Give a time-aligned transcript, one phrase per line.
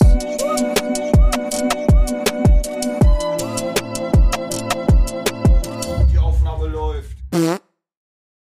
[0.00, 0.04] Die
[6.18, 7.14] Aufnahme läuft.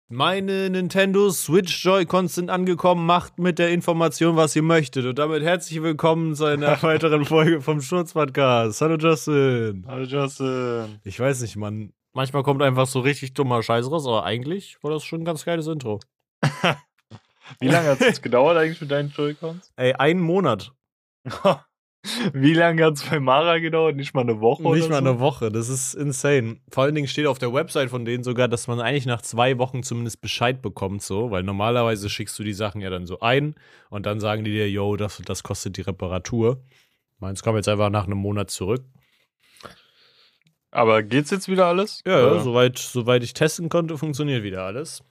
[0.08, 3.04] Meine Nintendo Switch Joy-Cons sind angekommen.
[3.04, 5.06] Macht mit der Information, was ihr möchtet.
[5.06, 8.80] Und damit herzlich willkommen zu einer weiteren Folge vom Schmutz-Podcast.
[8.80, 9.84] Hallo Justin.
[9.88, 11.00] Hallo Justin.
[11.02, 11.92] Ich weiß nicht, man.
[12.12, 15.44] Manchmal kommt einfach so richtig dummer Scheiß raus, aber eigentlich war das schon ein ganz
[15.44, 15.98] geiles Intro.
[17.60, 19.72] Wie lange hat es jetzt gedauert eigentlich mit deinen Joy-Cons?
[19.76, 20.72] Ey, einen Monat.
[22.32, 23.94] Wie lange hat es bei Mara gedauert?
[23.94, 25.10] Nicht mal eine Woche Nicht mal so?
[25.10, 26.56] eine Woche, das ist insane.
[26.70, 29.58] Vor allen Dingen steht auf der Website von denen sogar, dass man eigentlich nach zwei
[29.58, 33.54] Wochen zumindest Bescheid bekommt, so, weil normalerweise schickst du die Sachen ja dann so ein
[33.90, 36.62] und dann sagen die dir, yo, das, das kostet die Reparatur.
[37.18, 38.82] Meins kam jetzt einfach nach einem Monat zurück.
[40.70, 42.02] Aber geht's jetzt wieder alles?
[42.06, 45.02] Ja, ja soweit, soweit ich testen konnte, funktioniert wieder alles.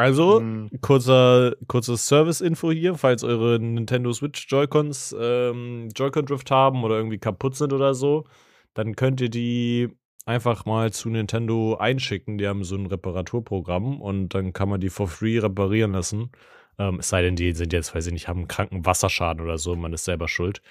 [0.00, 0.70] Also, Hm.
[0.80, 7.54] kurzer, kurzes Service-Info hier, falls eure Nintendo Switch Joy-Cons ähm, Joy-Con-Drift haben oder irgendwie kaputt
[7.54, 8.24] sind oder so,
[8.72, 9.90] dann könnt ihr die
[10.24, 12.38] einfach mal zu Nintendo einschicken.
[12.38, 16.30] Die haben so ein Reparaturprogramm und dann kann man die for free reparieren lassen.
[16.78, 19.58] Ähm, es sei denn, die sind jetzt, weiß ich nicht, haben einen kranken Wasserschaden oder
[19.58, 20.62] so, man ist selber schuld.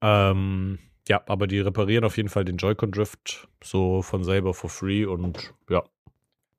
[0.00, 5.04] Ähm, ja, aber die reparieren auf jeden Fall den Joy-Con-Drift so von selber for free
[5.06, 5.82] und ja.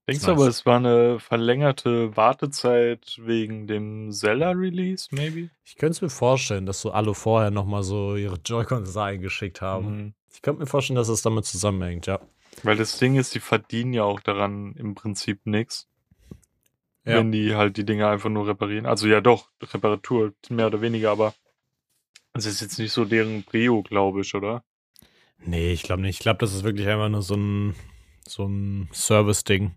[0.07, 0.25] Denkst nice.
[0.25, 5.49] du aber, es war eine verlängerte Wartezeit wegen dem Zelda-Release, maybe?
[5.65, 9.97] Ich könnte es mir vorstellen, dass so alle vorher nochmal so ihre Joy-Cons eingeschickt haben.
[9.97, 10.13] Mhm.
[10.33, 12.21] Ich könnte mir vorstellen, dass es damit zusammenhängt, ja.
[12.63, 15.89] Weil das Ding ist, die verdienen ja auch daran im Prinzip nichts,
[17.05, 17.17] Ja.
[17.17, 18.85] wenn die halt die Dinge einfach nur reparieren.
[18.85, 21.33] Also ja doch, Reparatur, mehr oder weniger, aber
[22.33, 24.63] es ist jetzt nicht so deren Prio, glaube ich, oder?
[25.45, 26.15] Nee, ich glaube nicht.
[26.15, 27.75] Ich glaube, das ist wirklich einfach nur so ein,
[28.29, 29.75] so ein Service-Ding.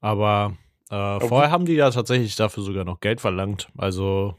[0.00, 0.56] Aber
[0.90, 3.68] äh, vorher haben die ja tatsächlich dafür sogar noch Geld verlangt.
[3.76, 4.36] Also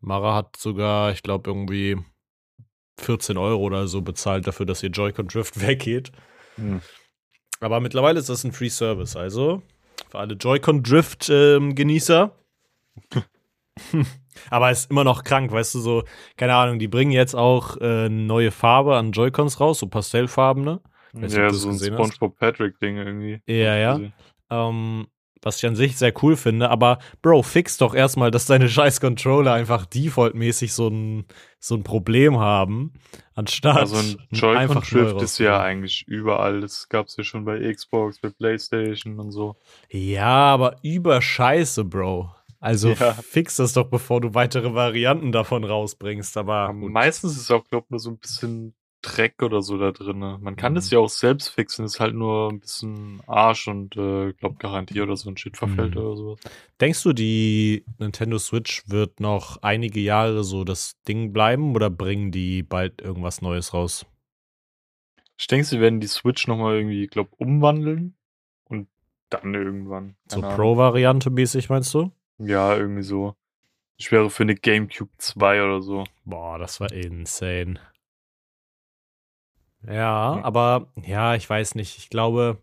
[0.00, 1.98] Mara hat sogar, ich glaube, irgendwie
[2.98, 6.12] 14 Euro oder so bezahlt dafür, dass ihr Joy-Con Drift weggeht.
[6.56, 6.80] Hm.
[7.60, 9.16] Aber mittlerweile ist das ein Free Service.
[9.16, 9.62] Also
[10.10, 12.32] für alle Joy-Con Drift-Genießer.
[14.50, 16.04] Aber ist immer noch krank, weißt du, so,
[16.36, 20.80] keine Ahnung, die bringen jetzt auch äh, neue Farbe an Joy-Cons raus, so pastellfarbene.
[21.12, 21.78] Weiß Ja, so ein.
[21.78, 23.40] SpongeBob Patrick-Ding irgendwie.
[23.46, 24.00] Ja, ja.
[24.50, 25.06] Ähm,
[25.42, 29.00] was ich an sich sehr cool finde, aber Bro, fix doch erstmal, dass deine scheiß
[29.00, 31.24] Controller einfach defaultmäßig so ein,
[31.58, 32.92] so ein Problem haben,
[33.34, 36.60] anstatt Also ein Joy-Con-Drift ist ja eigentlich überall.
[36.60, 39.56] Das gab es ja schon bei Xbox, bei Playstation und so.
[39.88, 42.30] Ja, aber über Scheiße, Bro.
[42.62, 43.14] Also Ja.
[43.14, 46.36] fix das doch, bevor du weitere Varianten davon rausbringst.
[46.36, 46.92] Aber gut.
[46.92, 50.18] meistens ist auch, glaube ich, nur so ein bisschen Dreck oder so da drin.
[50.18, 50.76] Man kann Mhm.
[50.76, 55.00] das ja auch selbst fixen, ist halt nur ein bisschen Arsch und, äh, glaube Garantie
[55.00, 56.00] oder so ein Shit verfällt Mhm.
[56.02, 56.40] oder sowas.
[56.80, 62.30] Denkst du, die Nintendo Switch wird noch einige Jahre so das Ding bleiben oder bringen
[62.30, 64.04] die bald irgendwas Neues raus?
[65.38, 68.14] Ich denke, sie werden die Switch nochmal irgendwie, glaube umwandeln
[68.64, 68.88] und
[69.30, 70.16] dann irgendwann.
[70.28, 70.42] So.
[70.42, 72.12] Pro-Variante mäßig, meinst du?
[72.38, 73.34] Ja, irgendwie so.
[73.96, 76.04] Ich wäre für eine GameCube 2 oder so.
[76.24, 77.78] Boah, das war insane.
[79.86, 80.44] Ja, Ja.
[80.44, 81.98] aber ja, ich weiß nicht.
[81.98, 82.58] Ich glaube,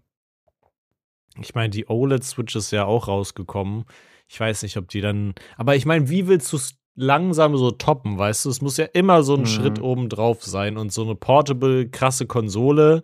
[1.40, 3.86] ich meine, die OLED-Switch ist ja auch rausgekommen.
[4.28, 5.36] Ich weiß nicht, ob die dann.
[5.56, 8.50] Aber ich meine, wie willst du es langsam so toppen, weißt du?
[8.50, 9.46] Es muss ja immer so ein Mhm.
[9.46, 13.04] Schritt oben drauf sein und so eine portable, krasse Konsole.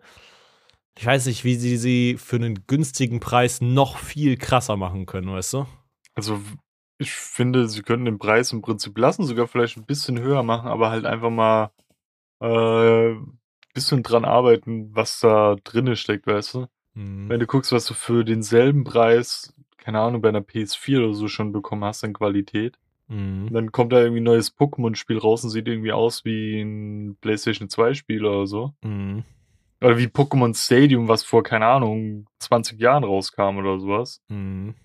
[0.97, 5.31] Ich weiß nicht, wie sie sie für einen günstigen Preis noch viel krasser machen können,
[5.31, 5.65] weißt du?
[6.15, 6.39] Also,
[6.99, 10.67] ich finde, sie könnten den Preis im Prinzip lassen, sogar vielleicht ein bisschen höher machen,
[10.67, 11.71] aber halt einfach mal
[12.41, 13.15] äh,
[13.73, 16.67] bisschen dran arbeiten, was da drinne steckt, weißt du?
[16.93, 17.29] Mhm.
[17.29, 21.27] Wenn du guckst, was du für denselben Preis, keine Ahnung, bei einer PS4 oder so
[21.27, 22.77] schon bekommen hast an Qualität,
[23.09, 23.49] Mhm.
[23.51, 27.67] dann kommt da irgendwie ein neues Pokémon-Spiel raus und sieht irgendwie aus wie ein PlayStation
[27.67, 28.73] 2-Spiel oder so.
[28.81, 29.23] Mhm.
[29.81, 34.21] Oder wie Pokémon Stadium, was vor, keine Ahnung, 20 Jahren rauskam oder sowas.
[34.29, 34.75] Mhm.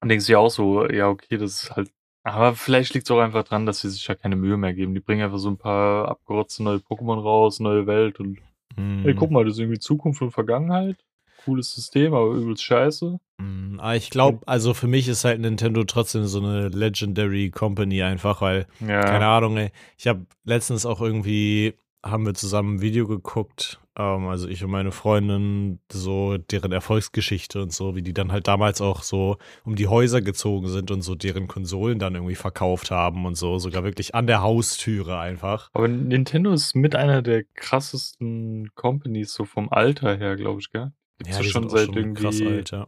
[0.00, 1.90] Und denkst du ja auch so, ja, okay, das ist halt.
[2.22, 4.92] Aber vielleicht liegt es auch einfach dran, dass sie sich ja keine Mühe mehr geben.
[4.94, 8.38] Die bringen einfach so ein paar abgerotzte neue Pokémon raus, neue Welt und
[8.76, 9.02] Mhm.
[9.02, 10.96] hey, guck mal, das ist irgendwie Zukunft und Vergangenheit.
[11.44, 13.18] Cooles System, aber übelst scheiße.
[13.38, 18.02] Mm, Aber ich glaube, also für mich ist halt Nintendo trotzdem so eine Legendary Company
[18.02, 19.00] einfach, weil, Ja.
[19.00, 21.74] keine Ahnung, ey, ich habe letztens auch irgendwie,
[22.04, 27.62] haben wir zusammen ein Video geguckt, ähm, also ich und meine Freundin, so deren Erfolgsgeschichte
[27.62, 31.02] und so, wie die dann halt damals auch so um die Häuser gezogen sind und
[31.02, 35.70] so deren Konsolen dann irgendwie verkauft haben und so, sogar wirklich an der Haustüre einfach.
[35.72, 40.92] Aber Nintendo ist mit einer der krassesten Companies, so vom Alter her, glaube ich, gell?
[41.18, 42.86] Gibt's ja, die schon seit schon irgendwie, krass alt, ja.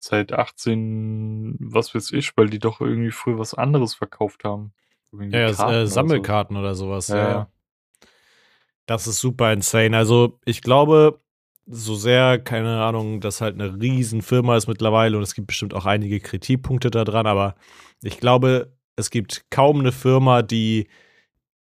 [0.00, 4.72] seit 18, was weiß ich, weil die doch irgendwie früher was anderes verkauft haben.
[5.12, 5.94] Irgendwie Ja, Karten äh, oder so.
[5.94, 7.08] Sammelkarten oder sowas.
[7.08, 7.48] Ja, Ja, ja.
[8.88, 9.94] Das ist super insane.
[9.94, 11.20] Also, ich glaube,
[11.66, 15.84] so sehr, keine Ahnung, dass halt eine Riesenfirma ist mittlerweile und es gibt bestimmt auch
[15.84, 17.54] einige Kritikpunkte daran, aber
[18.02, 20.88] ich glaube, es gibt kaum eine Firma, die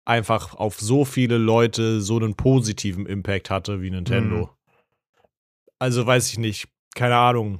[0.05, 4.37] einfach auf so viele Leute so einen positiven Impact hatte wie Nintendo.
[4.37, 4.49] Mhm.
[5.79, 7.59] Also weiß ich nicht, keine Ahnung.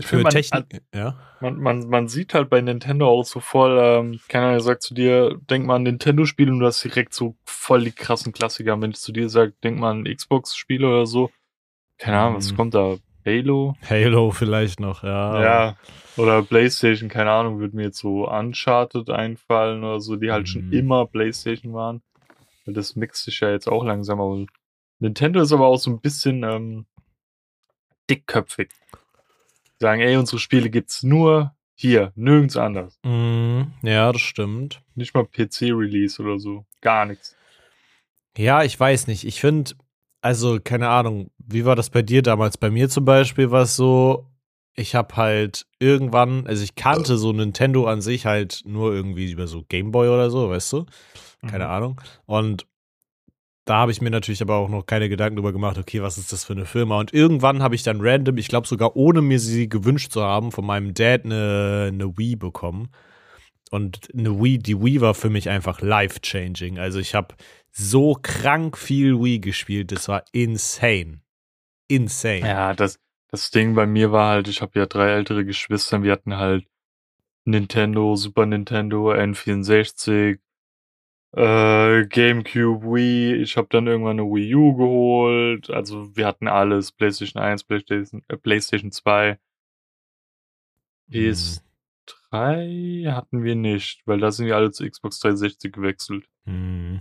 [0.00, 1.14] Ich Für man, Technik, ja.
[1.40, 5.38] man, man, man sieht halt bei Nintendo auch so voll, ähm, keiner sagt zu dir,
[5.50, 8.80] denk mal an Nintendo-Spiele und du hast direkt so voll die krassen Klassiker.
[8.80, 11.30] Wenn ich zu dir sage, denk mal an Xbox-Spiele oder so,
[11.98, 12.56] keine Ahnung, was Mhm.
[12.56, 12.96] kommt da?
[13.26, 13.76] Halo?
[13.88, 15.42] Halo vielleicht noch, ja.
[15.42, 15.76] Ja.
[16.16, 20.66] Oder PlayStation, keine Ahnung, würde mir jetzt so Uncharted einfallen oder so, die halt schon
[20.68, 20.72] Mhm.
[20.72, 22.02] immer PlayStation waren.
[22.64, 24.20] Das mixt sich ja jetzt auch langsam.
[24.20, 24.46] Aber
[24.98, 26.86] Nintendo ist aber auch so ein bisschen ähm,
[28.08, 28.70] dickköpfig.
[29.80, 32.98] Sagen, ey, unsere Spiele gibt's nur hier, nirgends anders.
[33.02, 34.82] Mhm, ja, das stimmt.
[34.94, 36.66] Nicht mal PC-Release oder so.
[36.82, 37.34] Gar nichts.
[38.36, 39.24] Ja, ich weiß nicht.
[39.24, 39.72] Ich finde,
[40.20, 42.58] also keine Ahnung, wie war das bei dir damals?
[42.58, 44.26] Bei mir zum Beispiel war es so,
[44.74, 49.46] ich habe halt irgendwann, also ich kannte so Nintendo an sich halt nur irgendwie über
[49.46, 50.86] so Gameboy oder so, weißt du?
[51.48, 51.70] Keine Mhm.
[51.70, 52.00] Ahnung.
[52.26, 52.66] Und
[53.64, 56.32] da habe ich mir natürlich aber auch noch keine Gedanken darüber gemacht, okay, was ist
[56.32, 56.98] das für eine Firma?
[56.98, 60.50] Und irgendwann habe ich dann random, ich glaube sogar ohne mir sie gewünscht zu haben,
[60.50, 62.90] von meinem Dad eine, eine Wii bekommen.
[63.70, 66.78] Und eine Wii, die Wii war für mich einfach life-changing.
[66.78, 67.36] Also ich habe
[67.70, 71.20] so krank viel Wii gespielt, das war insane.
[71.86, 72.40] Insane.
[72.40, 72.98] Ja, das,
[73.28, 76.66] das Ding bei mir war halt, ich habe ja drei ältere Geschwister, wir hatten halt
[77.44, 80.38] Nintendo, Super Nintendo, N64,
[81.32, 83.36] äh, GameCube, Wii.
[83.36, 85.70] Ich habe dann irgendwann eine Wii U geholt.
[85.70, 89.38] Also wir hatten alles, PlayStation 1, PlayStation, äh, PlayStation 2.
[91.08, 91.12] Mhm.
[91.12, 96.26] PS3 hatten wir nicht, weil da sind wir alle zu Xbox 360 gewechselt.
[96.44, 97.00] Mhm.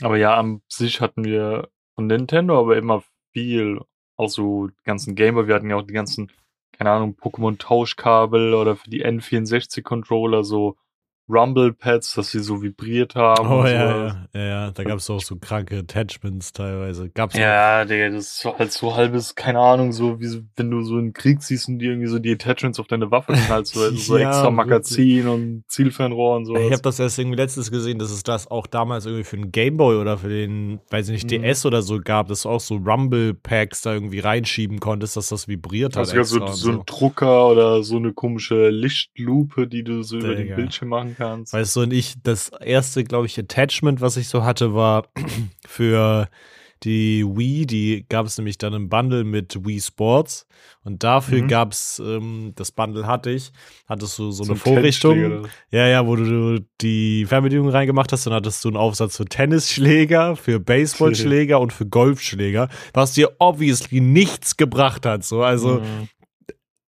[0.00, 3.80] Aber ja, an sich hatten wir von Nintendo aber immer viel.
[4.16, 5.48] Auch so die ganzen Gamer.
[5.48, 6.30] Wir hatten ja auch die ganzen,
[6.72, 10.76] keine Ahnung, Pokémon-Tauschkabel oder für die N64-Controller so
[11.28, 13.48] Rumble-Pads, dass sie so vibriert haben.
[13.50, 14.70] Oh und ja, ja, ja, ja.
[14.70, 17.08] Da gab es auch so kranke Attachments teilweise.
[17.10, 17.38] Gab's auch.
[17.40, 20.82] Ja, Digga, das ist so halt so halbes, keine Ahnung, so wie so, wenn du
[20.82, 23.90] so einen Krieg siehst und die irgendwie so die Attachments auf deine Waffe halt so,
[23.96, 24.56] so Ja, extra wirklich.
[24.56, 26.62] Magazin und Zielfernrohr und sowas.
[26.66, 29.50] Ich habe das erst irgendwie letztens gesehen, dass es das auch damals irgendwie für den
[29.50, 31.42] Gameboy oder für den, weiß ich nicht, Mhm.
[31.42, 35.48] DS oder so gab, dass du auch so Rumble-Packs da irgendwie reinschieben konntest, dass das
[35.48, 36.12] vibriert hat.
[36.12, 40.34] Also so, und so ein Drucker oder so eine komische Lichtlupe, die du so über
[40.34, 40.56] den Digga.
[40.56, 41.52] Bildschirm machen kannst.
[41.52, 45.06] Weißt du, und ich, das erste, glaube ich, Attachment, was ich so hatte, war
[45.66, 46.28] für
[46.82, 50.46] die Wii, die gab es nämlich dann im Bundle mit Wii Sports.
[50.82, 51.48] Und dafür Mhm.
[51.48, 53.52] gab es, ähm, das Bundle hatte ich,
[53.88, 55.46] hattest du so, So eine Vorrichtung.
[55.70, 60.36] Ja, ja, wo du die Fernbedienung reingemacht hast, dann hattest du einen Aufsatz für Tennisschläger,
[60.36, 65.24] für Baseballschläger und für Golfschläger, was dir obviously nichts gebracht hat.
[65.24, 66.08] So, also Mhm.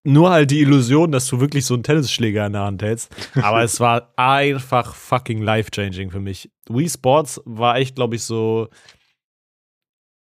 [0.07, 3.15] Nur halt die Illusion, dass du wirklich so einen Tennisschläger in der Hand hältst.
[3.37, 6.51] Aber es war einfach fucking life-changing für mich.
[6.69, 8.69] Wii Sports war echt, glaube ich, so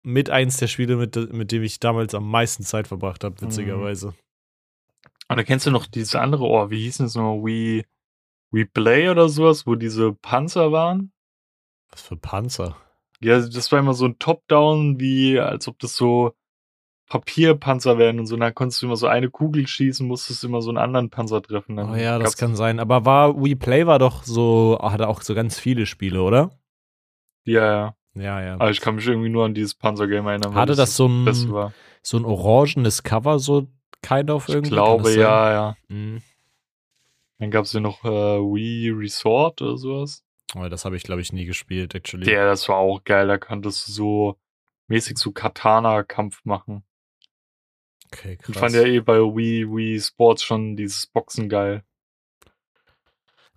[0.04, 4.14] mit eins der Spiele, mit, mit dem ich damals am meisten Zeit verbracht habe, witzigerweise.
[5.28, 7.44] Und da kennst du noch diese andere, oh, wie hieß denn das nochmal?
[7.44, 7.84] We,
[8.52, 11.12] We Play oder sowas, wo diese Panzer waren?
[11.90, 12.78] Was für Panzer.
[13.20, 16.34] Ja, das war immer so ein Top-Down, wie als ob das so
[17.08, 18.36] Papierpanzer wären und so.
[18.36, 21.76] Da konntest du immer so eine Kugel schießen, musstest immer so einen anderen Panzer treffen.
[21.78, 22.80] Dann Oh ja, das kann sein.
[22.80, 26.52] Aber war Wii Play war doch so, hatte auch so ganz viele Spiele, oder?
[27.46, 27.96] Ja, ja.
[28.14, 28.54] Ja, ja.
[28.56, 30.56] Aber ich kann mich irgendwie nur an dieses Panzer-Game erinnern.
[30.56, 31.32] Hatte das so ein,
[32.02, 33.68] so ein orangenes Cover, so
[34.02, 34.76] kind of Ich irgendwie?
[34.76, 35.78] Kann glaube, das ja, ja.
[35.88, 36.22] Mhm.
[37.40, 40.24] Dann gab es ja noch äh, Wii Resort oder sowas.
[40.56, 42.26] Oh, das habe ich, glaube ich, nie gespielt, actually.
[42.26, 43.28] Der, das war auch geil.
[43.28, 44.38] Da konntest du so
[44.88, 46.84] mäßig so Katana-Kampf machen.
[48.12, 48.50] Okay, krass.
[48.50, 51.84] Ich fand ja eh bei Wii, Wii Sports schon dieses Boxen geil.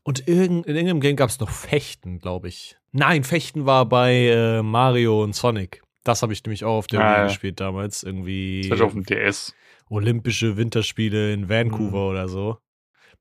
[0.02, 2.76] Und in irgendeinem Game gab es noch Fechten, glaube ich.
[2.92, 5.82] Nein, Fechten war bei äh, Mario und Sonic.
[6.04, 8.02] Das habe ich nämlich auch auf der Ah, Wii gespielt damals.
[8.02, 9.54] Irgendwie Das war auf dem DS.
[9.90, 12.10] Olympische Winterspiele in Vancouver Mhm.
[12.10, 12.58] oder so.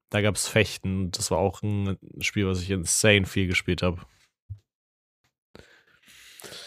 [0.10, 1.12] Da gab es Fechten.
[1.12, 4.02] Das war auch ein Spiel, was ich insane viel gespielt habe.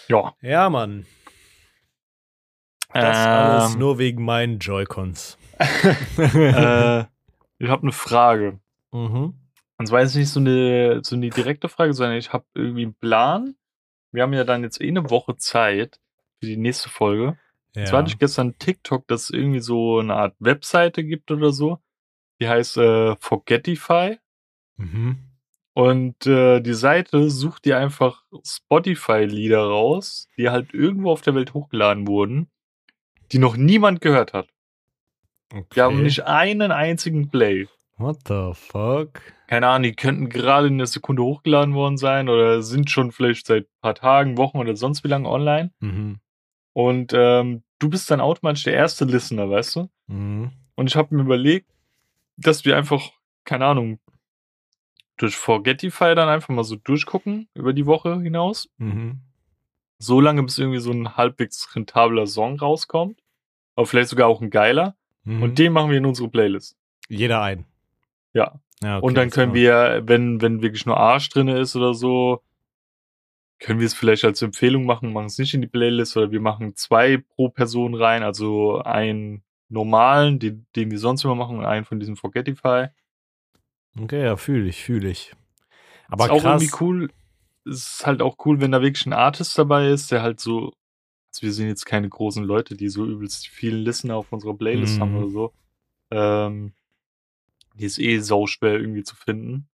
[0.08, 0.34] Ja.
[0.42, 1.06] Ja, Mann.
[2.94, 5.38] Das alles Ähm, nur wegen meinen Joy-Cons.
[5.58, 7.04] äh,
[7.58, 8.58] ich habe eine Frage.
[8.92, 9.34] mhm.
[9.78, 12.94] Und zwar ist nicht so eine, so eine direkte Frage, sondern ich habe irgendwie einen
[12.94, 13.56] Plan.
[14.12, 15.98] Wir haben ja dann jetzt eh eine Woche Zeit
[16.38, 17.36] für die nächste Folge.
[17.74, 17.86] Ja.
[17.86, 21.78] Zwar hatte ich gestern TikTok, dass es irgendwie so eine Art Webseite gibt oder so.
[22.40, 24.18] Die heißt äh, Forgetify.
[24.76, 25.18] mhm.
[25.74, 31.54] Und äh, die Seite sucht dir einfach Spotify-Lieder raus, die halt irgendwo auf der Welt
[31.54, 32.50] hochgeladen wurden,
[33.32, 34.48] die noch niemand gehört hat.
[35.52, 35.66] Okay.
[35.74, 37.68] Die haben nicht einen einzigen Play.
[37.98, 39.20] What the fuck?
[39.46, 43.46] Keine Ahnung, die könnten gerade in der Sekunde hochgeladen worden sein oder sind schon vielleicht
[43.46, 45.72] seit ein paar Tagen, Wochen oder sonst wie lange online.
[45.80, 46.20] Mhm.
[46.72, 49.90] Und ähm, du bist dann automatisch der erste Listener, weißt du?
[50.06, 50.52] Mhm.
[50.74, 51.70] Und ich habe mir überlegt,
[52.36, 53.10] dass wir einfach,
[53.44, 54.00] keine Ahnung,
[55.18, 58.70] durch Forgetify dann einfach mal so durchgucken über die Woche hinaus.
[58.78, 59.20] Mhm.
[59.98, 63.21] So lange, bis irgendwie so ein halbwegs rentabler Song rauskommt.
[63.74, 64.96] Aber vielleicht sogar auch ein geiler.
[65.24, 65.42] Mhm.
[65.42, 66.76] Und den machen wir in unsere Playlist.
[67.08, 67.64] Jeder ein.
[68.32, 68.60] Ja.
[68.82, 72.42] Ja, okay, und dann können wir, wenn, wenn wirklich nur Arsch drin ist oder so,
[73.60, 76.40] können wir es vielleicht als Empfehlung machen, machen es nicht in die Playlist oder wir
[76.40, 81.64] machen zwei pro Person rein, also einen normalen, den, den wir sonst immer machen und
[81.64, 82.88] einen von diesem Forgetify.
[84.00, 85.32] Okay, ja, fühle ich, fühle ich.
[86.08, 86.62] Aber ist auch krass.
[86.62, 87.10] irgendwie cool.
[87.64, 90.72] Es ist halt auch cool, wenn da wirklich ein Artist dabei ist, der halt so,
[91.32, 95.00] also wir sind jetzt keine großen Leute, die so übelst vielen Listener auf unserer Playlist
[95.00, 95.16] haben Mhm.
[95.16, 95.52] oder so.
[96.10, 96.72] Ähm,
[97.74, 99.66] die ist eh sau schwer irgendwie zu finden,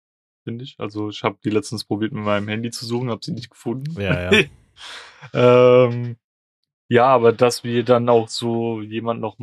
[0.45, 0.75] finde ich.
[0.79, 3.99] Also ich habe die letztens probiert mit meinem Handy zu suchen, habe sie nicht gefunden.
[3.99, 4.45] Ja, ja.
[5.33, 6.15] ähm,
[6.87, 9.37] ja, aber dass wir dann auch so jemand noch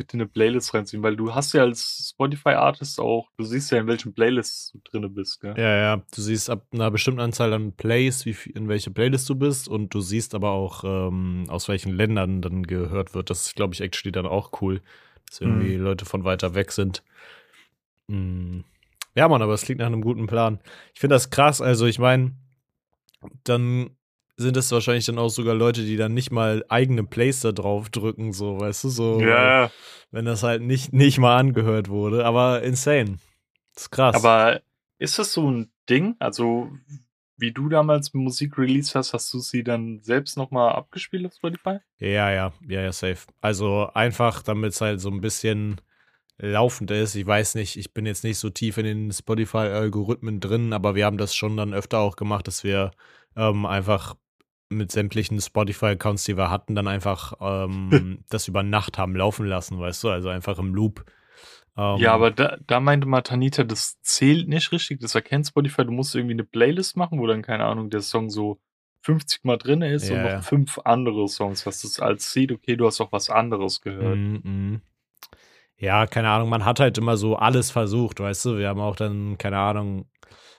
[0.00, 3.86] in eine Playlist reinziehen, weil du hast ja als Spotify-Artist auch, du siehst ja, in
[3.86, 5.54] welchen Playlists du drinne bist, gell?
[5.56, 9.28] Ja, ja, du siehst ab einer bestimmten Anzahl an Plays, wie viel, in welche Playlist
[9.28, 13.30] du bist und du siehst aber auch, ähm, aus welchen Ländern dann gehört wird.
[13.30, 14.80] Das ist, glaube ich, actually dann auch cool,
[15.28, 17.02] dass irgendwie Leute von weiter weg sind.
[18.08, 18.60] Mm.
[19.14, 20.60] Ja, Mann, aber es klingt nach einem guten Plan.
[20.94, 21.60] Ich finde das krass.
[21.60, 22.36] Also, ich meine,
[23.44, 23.90] dann
[24.38, 27.90] sind es wahrscheinlich dann auch sogar Leute, die dann nicht mal eigene Plays da drauf
[27.90, 29.20] drücken, so, weißt du, so.
[29.20, 29.70] Ja,
[30.12, 32.24] Wenn das halt nicht, nicht mal angehört wurde.
[32.24, 33.18] Aber insane.
[33.74, 34.14] Das ist krass.
[34.14, 34.60] aber
[34.98, 36.14] ist das so ein Ding?
[36.20, 36.70] Also,
[37.36, 41.78] wie du damals Musik released hast, hast du sie dann selbst nochmal abgespielt auf Spotify?
[41.98, 43.26] Ja, ja, ja, ja, safe.
[43.40, 45.80] Also einfach, damit es halt so ein bisschen
[46.38, 47.16] laufend ist.
[47.16, 51.06] Ich weiß nicht, ich bin jetzt nicht so tief in den Spotify-Algorithmen drin, aber wir
[51.06, 52.92] haben das schon dann öfter auch gemacht, dass wir
[53.36, 54.14] ähm, einfach
[54.70, 59.78] mit sämtlichen Spotify-Accounts, die wir hatten, dann einfach ähm, das über Nacht haben laufen lassen,
[59.78, 60.10] weißt du?
[60.10, 61.04] Also einfach im Loop.
[61.76, 65.84] Ähm, Ja, aber da, da meinte mal Tanita, das zählt nicht richtig, das erkennt Spotify,
[65.84, 68.58] du musst irgendwie eine Playlist machen, wo dann, keine Ahnung, der Song so
[69.02, 70.40] 50 Mal drin ist und Ja, noch ja.
[70.42, 74.18] fünf andere Songs, was das als sieht, okay, du hast auch was anderes gehört.
[74.18, 74.82] Mm, mm.
[75.80, 78.58] Ja, keine Ahnung, man hat halt immer so alles versucht, weißt du?
[78.58, 80.06] Wir haben auch dann, keine Ahnung,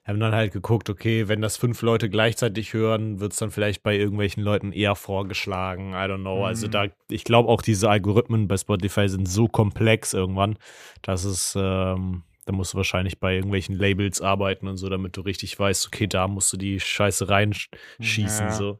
[0.06, 3.84] haben dann halt geguckt, okay, wenn das fünf Leute gleichzeitig hören, wird es dann vielleicht
[3.84, 5.92] bei irgendwelchen Leuten eher vorgeschlagen.
[5.92, 6.46] I don't know.
[6.46, 6.72] Also Mhm.
[6.72, 10.58] da, ich glaube auch diese Algorithmen bei Spotify sind so komplex irgendwann,
[11.04, 15.22] dass es, ähm, da musst du wahrscheinlich bei irgendwelchen Labels arbeiten und so, damit du
[15.22, 18.48] richtig weißt, okay, da musst du die Scheiße reinschießen.
[18.48, 18.52] Ja.
[18.52, 18.80] So.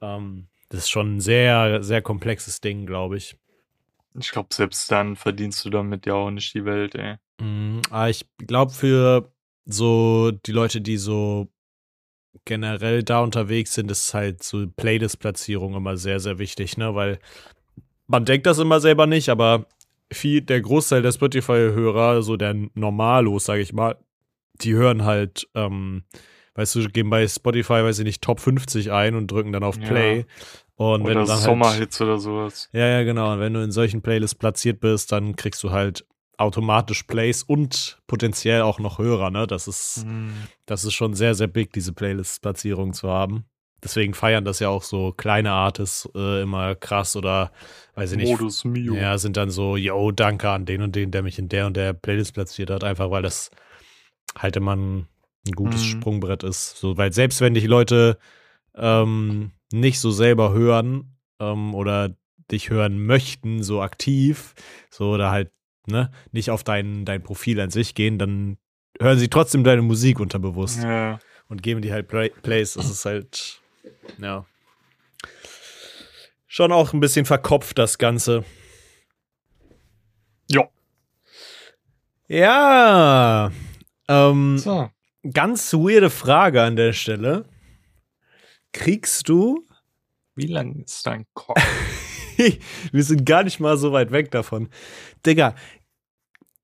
[0.00, 3.36] Ähm, das ist schon ein sehr, sehr komplexes Ding, glaube ich.
[4.18, 7.16] Ich glaube, selbst dann verdienst du damit ja auch nicht die Welt, ey.
[7.90, 9.32] Aber ich glaube, für
[9.66, 11.48] so die Leute, die so
[12.44, 16.94] generell da unterwegs sind, ist halt so Playlist-Platzierung immer sehr, sehr wichtig, ne?
[16.94, 17.18] Weil
[18.06, 19.66] man denkt das immer selber nicht, aber
[20.12, 23.96] viel, der Großteil der Spotify-Hörer, so der Normalos, sage ich mal,
[24.60, 26.04] die hören halt, ähm,
[26.54, 29.78] weißt du, gehen bei Spotify, weiß ich nicht, Top 50 ein und drücken dann auf
[29.80, 29.88] Ja.
[29.88, 30.26] Play.
[30.76, 32.68] Und wenn Oder du dann halt, Sommerhits oder sowas.
[32.72, 33.32] ja, ja, genau.
[33.32, 36.04] Und wenn du in solchen Playlists platziert bist, dann kriegst du halt
[36.38, 39.46] automatisch Plays und potenziell auch noch Hörer, ne?
[39.46, 40.34] Das ist, Mhm.
[40.66, 43.44] das ist schon sehr, sehr big, diese Playlist-Platzierung zu haben.
[43.82, 47.52] Deswegen feiern das ja auch so kleine Artists äh, immer krass oder
[47.94, 48.30] weiß ich nicht.
[48.30, 48.94] Modus Mio.
[48.94, 51.76] Ja, sind dann so, yo, danke an den und den, der mich in der und
[51.76, 53.50] der Playlist platziert hat, einfach weil das
[54.36, 55.06] halt immer ein,
[55.46, 55.86] ein gutes Mhm.
[55.86, 56.78] Sprungbrett ist.
[56.78, 58.18] So, weil selbst wenn dich Leute
[58.74, 62.16] ähm, nicht so selber hören ähm, oder
[62.50, 64.54] dich hören möchten, so aktiv,
[64.90, 65.50] so oder halt,
[65.86, 68.58] ne, nicht auf dein, dein Profil an sich gehen, dann
[69.00, 71.18] hören sie trotzdem deine Musik unterbewusst Ja.
[71.48, 72.74] und geben die halt Play Plays.
[72.74, 73.60] Das ist halt,
[74.18, 74.44] ja.
[76.46, 78.44] Schon auch ein bisschen verkopft, das Ganze.
[80.50, 80.68] Ja.
[82.28, 83.50] Ja.
[84.08, 84.90] Ähm, So.
[85.32, 87.46] ganz weirde Frage an der Stelle.
[88.72, 89.66] Kriegst du?
[90.36, 91.60] Wie lang ist dein Kopf?
[92.92, 94.68] Wir sind gar nicht mal so weit weg davon.
[95.24, 95.54] Digga,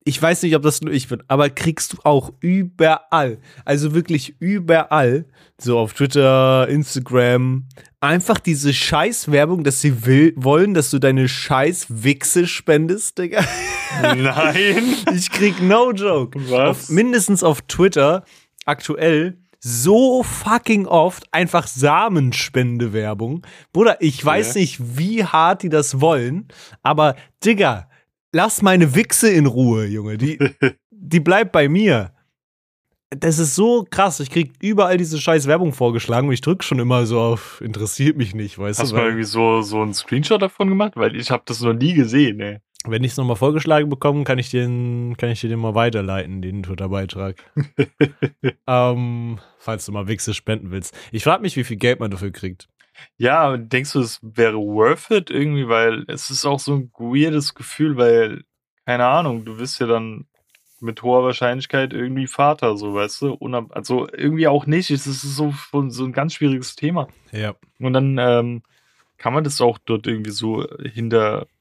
[0.04, 4.34] ich weiß nicht, ob das nur ich bin, aber kriegst du auch überall, also wirklich
[4.40, 5.26] überall,
[5.60, 7.68] so auf Twitter, Instagram,
[8.00, 13.44] einfach diese Scheißwerbung, dass sie will, wollen, dass du deine Scheiß-Wichse spendest, Digga?
[14.02, 14.94] Nein.
[15.14, 16.38] Ich krieg no joke.
[16.48, 16.68] Was?
[16.68, 18.24] Auf, mindestens auf Twitter
[18.64, 23.46] aktuell so fucking oft einfach Samenspendewerbung.
[23.72, 24.60] Bruder, ich weiß Okay.
[24.60, 26.48] nicht, wie hart die das wollen,
[26.82, 27.14] aber
[27.44, 27.88] Digga,
[28.32, 30.16] lass meine Wichse in Ruhe, Junge.
[30.18, 30.38] Die,
[30.90, 32.12] die bleibt bei mir.
[33.10, 34.20] Das ist so krass.
[34.20, 38.16] Ich krieg überall diese scheiß Werbung vorgeschlagen und ich drück schon immer so auf interessiert
[38.16, 38.94] mich nicht, weißt Hast du?
[38.94, 40.92] du mal irgendwie so, so einen Screenshot davon gemacht?
[40.94, 42.58] Weil ich habe das noch nie gesehen, ey.
[42.86, 46.40] Wenn ich es nochmal vorgeschlagen bekomme, kann ich den, kann ich dir den mal weiterleiten,
[46.40, 47.36] den Twitter-Beitrag.
[48.66, 50.96] ähm, falls du mal Wichse spenden willst.
[51.12, 52.68] Ich frage mich, wie viel Geld man dafür kriegt.
[53.16, 55.68] Ja, denkst du, es wäre worth it irgendwie?
[55.68, 58.44] Weil es ist auch so ein weirdes Gefühl, weil,
[58.86, 60.26] keine Ahnung, du bist ja dann
[60.80, 63.34] mit hoher Wahrscheinlichkeit irgendwie Vater, so, weißt du?
[63.34, 64.90] Unab also irgendwie auch nicht.
[64.90, 65.52] Es ist so,
[65.88, 67.08] so ein ganz schwieriges Thema.
[67.32, 67.54] Ja.
[67.78, 68.62] Und dann ähm,
[69.18, 70.66] kann man das auch dort irgendwie so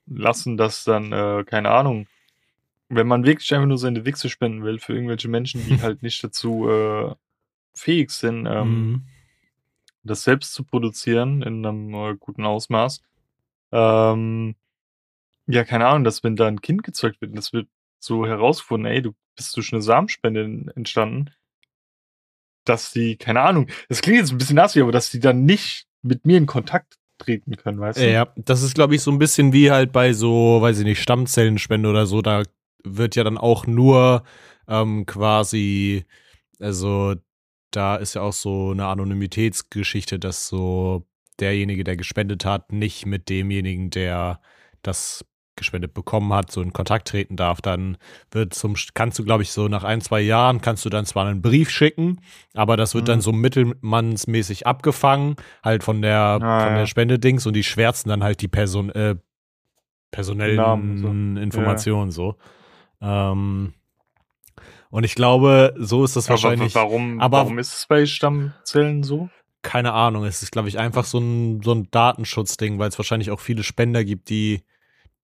[0.09, 2.07] hinterlassen, dass dann, äh, keine Ahnung,
[2.89, 6.23] wenn man wirklich einfach nur seine Wichse spenden will für irgendwelche Menschen, die halt nicht
[6.23, 7.15] dazu äh,
[7.75, 9.03] fähig sind, ähm, Mhm.
[10.03, 13.01] das selbst zu produzieren in einem äh, guten Ausmaß.
[13.71, 14.55] Ähm,
[15.47, 17.67] ja, keine Ahnung, dass wenn da ein Kind gezeugt wird, das wird
[17.99, 21.31] so herausgefunden, ey, du bist durch eine Samenspende en- entstanden,
[22.65, 25.87] dass die, keine Ahnung, das klingt jetzt ein bisschen nassig, aber dass die dann nicht
[26.01, 28.11] mit mir in Kontakt treten können, weißt du?
[28.11, 31.01] Ja, das ist, glaube ich, so ein bisschen wie halt bei so, weiß ich nicht,
[31.01, 32.21] Stammzellenspende oder so.
[32.21, 32.43] Da
[32.83, 34.23] wird ja dann auch nur
[34.67, 36.05] ähm, quasi,
[36.59, 37.15] also
[37.71, 41.05] da ist ja auch so eine Anonymitätsgeschichte, dass so
[41.39, 44.41] derjenige, der gespendet hat, nicht mit demjenigen, der
[44.81, 45.25] das
[45.59, 47.97] gespendet bekommen hat, so in Kontakt treten darf, dann
[48.31, 51.27] wird zum, kannst du, glaube ich, so nach ein, zwei Jahren kannst du dann zwar
[51.27, 52.21] einen Brief schicken,
[52.55, 53.07] aber das wird Mhm.
[53.07, 56.87] dann so mittelmannsmäßig abgefangen, halt von der, Ah, von der ja.
[56.87, 59.15] Spendedings und die schwärzen dann halt die Person, äh,
[60.11, 60.97] personellen Namen,
[61.35, 61.41] so.
[61.41, 62.35] Informationen so.
[63.01, 63.73] Ähm,
[64.89, 69.03] und ich glaube, so ist das Aber wahrscheinlich, warum, aber- warum ist es bei Stammzellen
[69.03, 69.29] so?
[69.61, 73.29] keine Ahnung, es ist, glaube ich, einfach so ein, so ein Datenschutzding, weil es wahrscheinlich
[73.29, 74.63] auch viele Spender gibt, die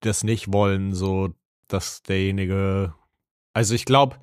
[0.06, 1.30] das nicht wollen, so
[1.68, 2.94] dass derjenige.
[3.54, 4.18] Also ich glaube,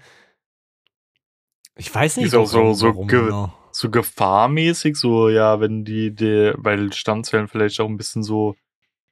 [1.76, 3.52] ich weiß nicht, Ist auch so- so warum ge- genau.
[3.74, 8.54] So gefahrmäßig, so, ja, wenn die, die, weil Stammzellen vielleicht auch ein bisschen so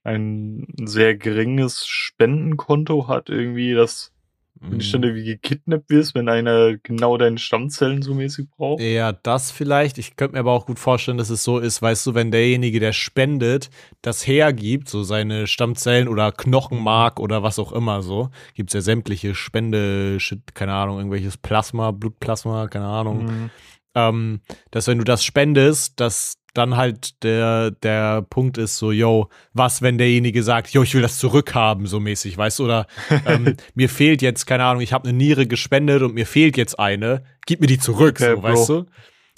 [0.04, 4.12] ein sehr geringes Spendenkonto hat, irgendwie, dass
[4.60, 5.06] du nicht dann Mhm.
[5.08, 8.82] irgendwie gekidnappt wirst, wenn einer genau deine Stammzellen so mäßig braucht.
[8.82, 9.98] Ja, das vielleicht.
[9.98, 12.80] Ich könnte mir aber auch gut vorstellen, dass es so ist, weißt du, wenn derjenige,
[12.80, 13.70] der spendet,
[14.02, 19.34] das hergibt, so seine Stammzellen oder Knochenmark oder was auch immer so, gibt's ja sämtliche
[19.34, 20.18] Spende,
[20.54, 23.24] keine Ahnung, irgendwelches Plasma, Blutplasma, keine Ahnung.
[23.24, 23.50] Mhm.
[23.94, 29.28] ähm, dass wenn du das spendest, dass dann halt der, der Punkt ist so, yo,
[29.52, 32.86] was, wenn derjenige sagt, yo, ich will das zurückhaben, so mäßig, weißt du, oder
[33.26, 36.78] ähm, mir fehlt jetzt, keine Ahnung, ich habe eine Niere gespendet und mir fehlt jetzt
[36.78, 38.42] eine, gib mir die zurück, Okay, so, Bro.
[38.42, 38.86] weißt du?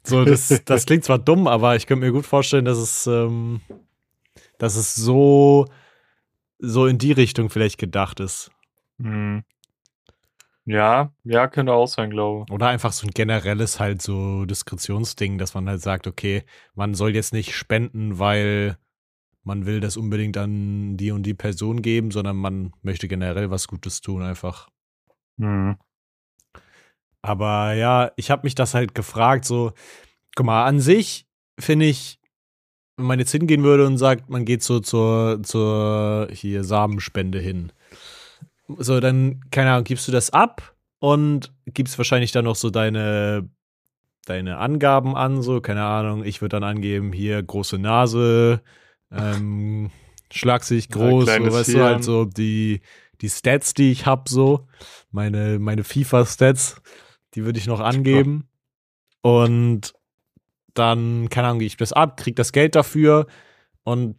[0.04, 3.60] So, das, das klingt zwar dumm, aber ich könnte mir gut vorstellen, dass es, ähm,
[4.58, 5.66] dass es so,
[6.58, 8.50] so in die Richtung vielleicht gedacht ist.
[8.98, 9.44] Mhm.
[10.64, 12.54] Ja, ja, könnte auch sein, glaube ich.
[12.54, 16.44] Oder einfach so ein generelles halt so Diskretionsding, dass man halt sagt, okay,
[16.74, 18.76] man soll jetzt nicht spenden, weil
[19.42, 23.66] man will das unbedingt an die und die Person geben, sondern man möchte generell was
[23.66, 24.68] Gutes tun einfach.
[25.36, 25.76] Mhm.
[27.22, 29.72] Aber ja, ich habe mich das halt gefragt, so,
[30.36, 31.26] guck mal, an sich
[31.58, 32.20] finde ich,
[32.96, 37.72] wenn man jetzt hingehen würde und sagt, man geht so zur, zur hier Samenspende hin.
[38.78, 43.48] So, dann, keine Ahnung, gibst du das ab und gibst wahrscheinlich dann noch so deine,
[44.26, 48.62] deine Angaben an, so, keine Ahnung, ich würde dann angeben, hier große Nase,
[49.10, 49.90] ähm,
[50.32, 52.02] Schlagsicht Ja, groß, so, kleines weißt du, halt Hirn.
[52.02, 52.80] so die,
[53.20, 54.66] die Stats, die ich hab, so,
[55.10, 56.80] meine, meine FIFA-Stats,
[57.34, 58.48] die würde ich noch angeben.
[59.22, 59.94] Und
[60.74, 63.26] dann, keine Ahnung, gehe ich das ab, krieg das Geld dafür
[63.84, 64.16] und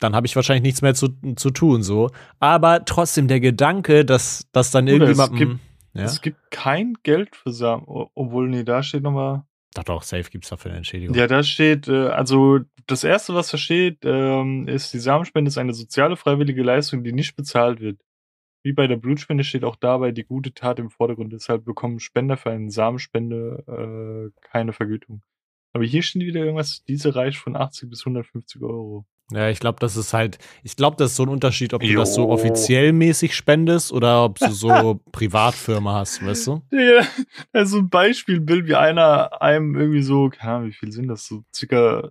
[0.00, 2.10] dann habe ich wahrscheinlich nichts mehr zu, zu tun, so.
[2.40, 5.60] Aber trotzdem der Gedanke, dass, dass dann Bruder, es irgendjemandem.
[5.94, 9.44] Ja, Es gibt kein Geld für Samen, obwohl, nee, da steht nochmal.
[9.74, 11.16] doch, doch, safe gibt's dafür eine Entschädigung.
[11.16, 15.58] Ja, da steht, äh, also das erste, was da steht, ähm, ist, die Samenspende ist
[15.58, 18.00] eine soziale, freiwillige Leistung, die nicht bezahlt wird.
[18.64, 21.32] Wie bei der Blutspende steht auch dabei die gute Tat im Vordergrund.
[21.32, 25.22] Deshalb bekommen Spender für eine Samenspende äh, keine Vergütung.
[25.74, 29.06] Aber hier steht wieder irgendwas, diese reicht von 80 bis 150 Euro.
[29.32, 31.94] Ja, ich glaube, das ist halt, ich glaube, das ist so ein Unterschied, ob du
[31.94, 32.28] das so Jo.
[32.30, 36.62] offiziell mäßig spendest oder ob du so Privatfirma hast, weißt du?
[36.70, 37.06] Ja,
[37.52, 41.42] also ein Beispielbild, wie einer einem irgendwie so, keine Ahnung, wie viel sind das, so
[41.54, 42.10] circa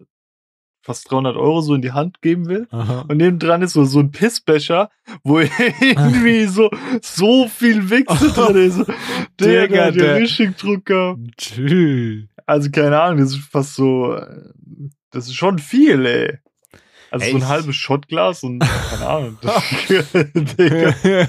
[0.86, 2.68] fast 300 Euro so in die Hand geben will.
[2.72, 3.06] Aha.
[3.08, 4.90] Und neben dran ist so, so ein Pissbecher,
[5.24, 5.40] wo
[5.80, 6.70] irgendwie so,
[7.02, 8.80] so viel Wichse drin ist.
[9.40, 11.20] Der, Digga, der, der- richtig Druck gehabt.
[11.38, 12.26] Tschüss.
[12.46, 14.50] Also keine Ahnung, das ist fast so, äh,
[15.12, 16.40] das ist schon viel, ey.
[17.14, 17.48] Also so ein Echt?
[17.48, 19.38] halbes Shotglas und keine Ahnung.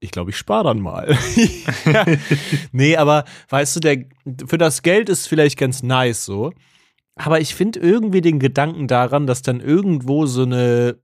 [0.00, 1.16] Ich glaube, ich spare dann mal.
[2.72, 4.04] nee, aber weißt du, der,
[4.46, 6.52] für das Geld ist vielleicht ganz nice so.
[7.16, 11.00] Aber ich finde irgendwie den Gedanken daran, dass dann irgendwo so eine,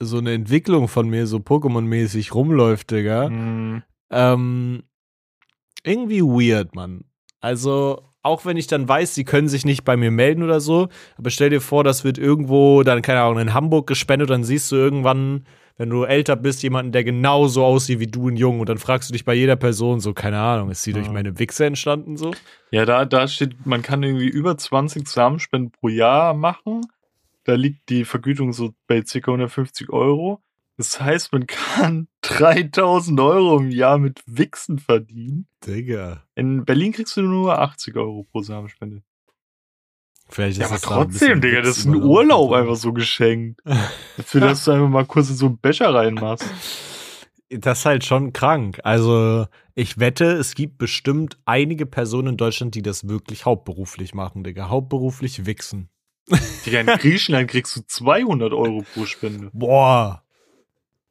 [0.00, 3.26] so eine Entwicklung von mir so Pokémon-mäßig rumläuft, Digga.
[3.28, 4.82] Hm, Ähm,
[5.84, 7.04] irgendwie weird, Mann.
[7.40, 10.88] Also, auch wenn ich dann weiß, sie können sich nicht bei mir melden oder so,
[11.16, 14.70] aber stell dir vor, das wird irgendwo dann, keine Ahnung, in Hamburg gespendet, dann siehst
[14.70, 15.44] du irgendwann,
[15.76, 19.08] wenn du älter bist, jemanden, der genauso aussieht wie du in Jung und dann fragst
[19.08, 21.12] du dich bei jeder Person so, keine Ahnung, ist sie durch Ja.
[21.12, 22.32] meine Wichse entstanden so?
[22.70, 26.82] Ja, da, da steht, man kann irgendwie über 20 Samenspenden pro Jahr machen.
[27.44, 29.18] Da liegt die Vergütung so bei ca.
[29.32, 30.42] 150 Euro.
[30.78, 35.48] Das heißt, man kann 3000 Euro im Jahr mit Wichsen verdienen.
[35.66, 36.22] Digga.
[36.36, 39.02] In Berlin kriegst du nur 80 Euro pro Samenspende.
[40.30, 41.96] Vielleicht Ja, aber da trotzdem, bisschen Digga, das ist ein.
[41.96, 43.60] Urlaub einfach so geschenkt.
[44.24, 46.46] Für das du einfach mal kurz in so einen Becher reinmachst.
[47.50, 48.78] Das ist halt schon krank.
[48.84, 54.44] Also, ich wette, es gibt bestimmt einige Personen in Deutschland, die das wirklich hauptberuflich machen,
[54.44, 54.68] Digga.
[54.68, 55.88] Hauptberuflich wichsen.
[56.66, 59.48] Digga, in Griechenland kriegst du 200 Euro pro Spende.
[59.54, 60.24] Boah.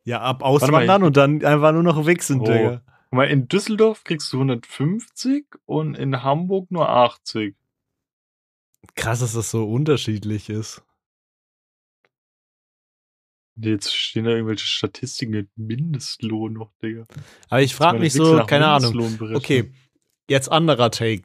[0.08, 2.46] Ja, ab auswandern und dann einfach nur noch wichsen, Oh.
[2.46, 2.82] Digga.
[3.10, 7.58] Guck mal, in Düsseldorf kriegst du 150 und in Hamburg nur 80.
[8.96, 10.82] Krass, dass das so unterschiedlich ist.
[13.58, 17.04] Jetzt stehen da irgendwelche Statistiken mit Mindestlohn noch, Digga.
[17.50, 19.18] Aber ich frage mich so, keine Ahnung.
[19.36, 19.74] Okay,
[20.30, 21.24] jetzt anderer Take.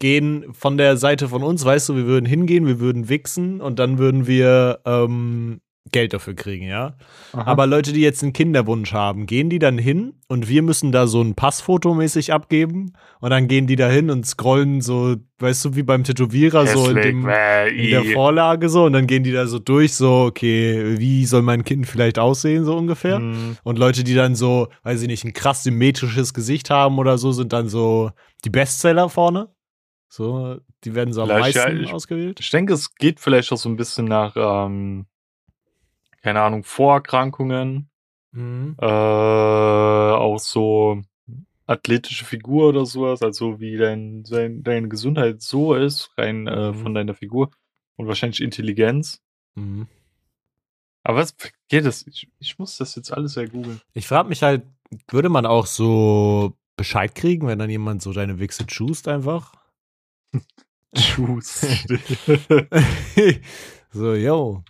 [0.00, 3.78] Gehen von der Seite von uns, weißt du, wir würden hingehen, wir würden wichsen und
[3.78, 5.60] dann würden wir ähm,
[5.92, 6.94] Geld dafür kriegen, ja?
[7.32, 7.44] Aha.
[7.46, 11.06] Aber Leute, die jetzt einen Kinderwunsch haben, gehen die dann hin und wir müssen da
[11.06, 15.64] so ein Passfoto mäßig abgeben und dann gehen die da hin und scrollen so, weißt
[15.64, 18.04] du, wie beim Tätowierer, so in, dem, in der.
[18.12, 21.86] Vorlage so und dann gehen die da so durch, so, okay, wie soll mein Kind
[21.86, 23.16] vielleicht aussehen, so ungefähr.
[23.16, 27.18] Hm, Und Leute, die dann so, weiß ich nicht, ein krass symmetrisches Gesicht haben oder
[27.18, 28.10] so, sind dann so
[28.44, 29.48] die Bestseller vorne.
[30.12, 32.40] So, die werden so am Vielleicht, ja, meisten ich- ausgewählt.
[32.40, 35.06] Ich denke, es geht vielleicht auch so ein bisschen nach, ähm,
[36.20, 37.88] keine Ahnung, Vorerkrankungen,
[38.32, 38.76] Mhm.
[38.80, 41.02] äh, auch so
[41.66, 46.74] athletische Figur oder sowas, also wie dein, dein, deine Gesundheit so ist, rein äh, Mhm.
[46.82, 47.50] von deiner Figur
[47.96, 49.20] und wahrscheinlich Intelligenz.
[49.56, 49.86] Mhm.
[51.02, 51.34] Aber was
[51.68, 52.06] geht das?
[52.06, 53.80] Ich, ich muss das jetzt alles ja googeln.
[53.94, 54.62] Ich frage mich halt,
[55.08, 59.54] würde man auch so Bescheid kriegen, wenn dann jemand so deine Wichse choosed einfach?
[60.94, 61.66] Juice.
[63.92, 64.62] so, yo,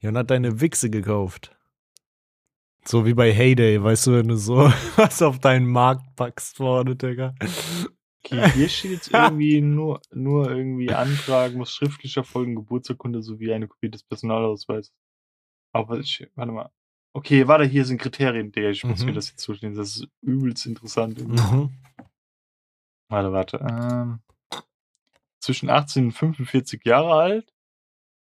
[0.00, 1.54] Jon hat deine Wichse gekauft.
[2.84, 4.56] So wie bei Heyday, weißt du, wenn du so
[4.96, 7.34] was auf deinen Markt packst vorne, Digga.
[8.24, 13.68] Okay, hier steht jetzt irgendwie nur, nur irgendwie Antrag muss schriftlich erfolgen, Geburtsurkunde sowie eine
[13.68, 14.92] Kopie des Personalausweises.
[15.72, 16.70] Aber ich, warte mal.
[17.14, 18.68] Okay, warte, hier sind Kriterien, Digga.
[18.70, 19.06] Ich muss Mhm.
[19.06, 19.76] mir das jetzt durchlesen.
[19.76, 21.18] Das ist übelst interessant.
[21.26, 21.70] Mhm.
[23.10, 23.58] Warte, warte.
[23.68, 24.20] Ähm,
[25.40, 27.52] zwischen 18 und 45 Jahre alt.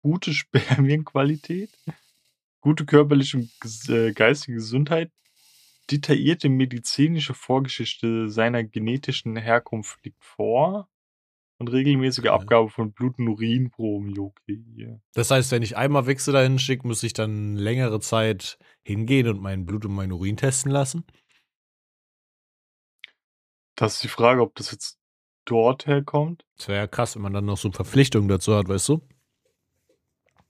[0.07, 1.69] Gute Spermienqualität.
[2.61, 5.11] Gute körperliche und äh, geistige Gesundheit.
[5.91, 10.87] Detaillierte medizinische Vorgeschichte seiner genetischen Herkunft liegt vor.
[11.59, 12.27] Und regelmäßige.
[12.27, 14.15] Abgabe von Blut- und Urinproben.
[14.15, 15.01] Jo, Okay, hier.
[15.13, 19.41] Das heißt, wenn ich einmal Wichse dahin schicke, muss ich dann längere Zeit hingehen und
[19.41, 21.03] mein Blut und mein Urin testen lassen?
[23.75, 24.99] Das ist die Frage, ob das jetzt
[25.43, 26.45] dort herkommt.
[26.55, 29.01] Das wäre ja krass, wenn man dann noch so Verpflichtungen dazu hat, weißt du?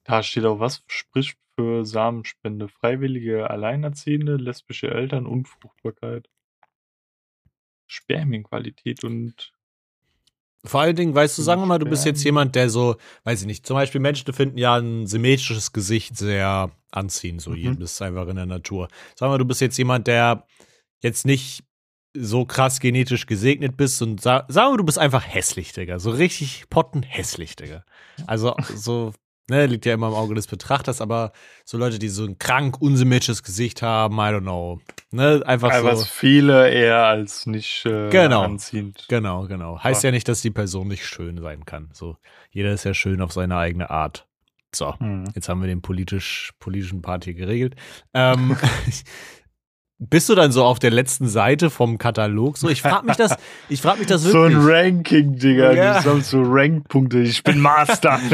[0.07, 2.69] Da steht auch was, spricht für Samenspende.
[2.69, 6.29] Freiwillige Alleinerziehende, lesbische Eltern, Unfruchtbarkeit.
[7.87, 9.53] Spermienqualität und
[10.65, 13.41] Vor allen Dingen, weißt du, sagen wir mal, du bist jetzt jemand, der so, weiß
[13.41, 17.57] ich nicht, zum Beispiel Menschen finden ja ein symmetrisches Gesicht sehr anziehend, so Mhm.
[17.57, 18.87] jedem ist einfach in der Natur.
[19.15, 20.45] Sagen wir mal, du bist jetzt jemand, der
[21.01, 21.63] jetzt nicht
[22.13, 25.99] so krass genetisch gesegnet bist und sa sagen wir, du bist einfach hässlich, Digga.
[25.99, 27.85] So richtig pottenhässlich, Digga.
[28.25, 29.13] Also so,
[29.49, 31.31] ne, liegt ja immer im Auge des Betrachters, aber
[31.65, 34.79] so Leute, die so ein krank unsymmetrisches Gesicht haben, I don't know.
[35.11, 35.85] Ne, einfach äh, so.
[35.85, 38.41] was viele eher als nicht äh, Genau.
[38.43, 39.05] anziehend.
[39.07, 39.81] Genau, genau.
[39.81, 40.09] Heißt Ja.
[40.09, 41.89] ja nicht, dass die Person nicht schön sein kann.
[41.93, 42.17] So,
[42.49, 44.25] jeder ist ja schön auf seine eigene Art.
[44.75, 45.23] So, Hm.
[45.33, 47.75] jetzt haben wir den politisch, politischen Part hier geregelt.
[48.13, 48.57] Ähm,
[49.99, 52.57] bist du dann so auf der letzten Seite vom Katalog?
[52.57, 53.35] So, ich frag mich das,
[53.69, 54.57] ich frag mich das So wirklich.
[54.57, 55.71] ein Ranking, Digga.
[55.71, 55.97] Ja.
[55.97, 57.19] Du sammelst so Rankpunkte.
[57.19, 58.19] Ich bin Master.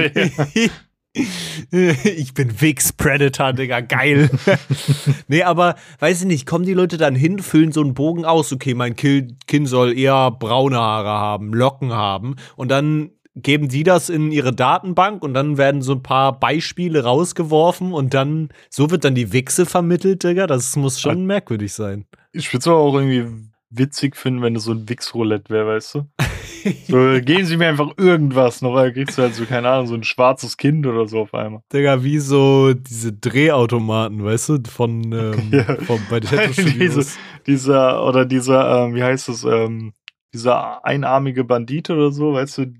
[1.13, 4.31] ich bin Vix Predator, Digga, geil.
[5.27, 8.51] nee, aber weiß ich nicht, kommen die Leute dann hin, füllen so einen Bogen aus,
[8.51, 14.09] okay, mein Kind soll eher braune Haare haben, Locken haben und dann geben die das
[14.09, 19.05] in ihre Datenbank und dann werden so ein paar Beispiele rausgeworfen und dann, so wird
[19.05, 20.47] dann die Wichse vermittelt, Digga.
[20.47, 22.05] Das muss schon merkwürdig sein.
[22.31, 23.27] ich würde es aber auch irgendwie
[23.69, 26.07] witzig finden, wenn es so ein Wix-Roulette wäre, weißt du?
[26.87, 29.95] So, geben sie mir einfach irgendwas noch, weil kriegst du halt so, keine Ahnung, so
[29.95, 31.61] ein schwarzes Kind oder so auf einmal.
[31.71, 35.75] Digga, wie so diese Drehautomaten, weißt du, von, ähm, Ja.
[35.81, 36.29] von bei den
[36.79, 37.05] Diese,
[37.47, 39.93] dieser, oder dieser, ähm, wie heißt das, ähm,
[40.33, 42.73] dieser einarmige Bandit oder so, weißt du,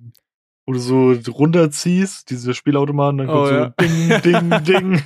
[0.66, 3.70] wo du so runterziehst, diese Spielautomaten, dann kommt Oh, so ja.
[3.82, 5.04] Ding, Ding, Ding.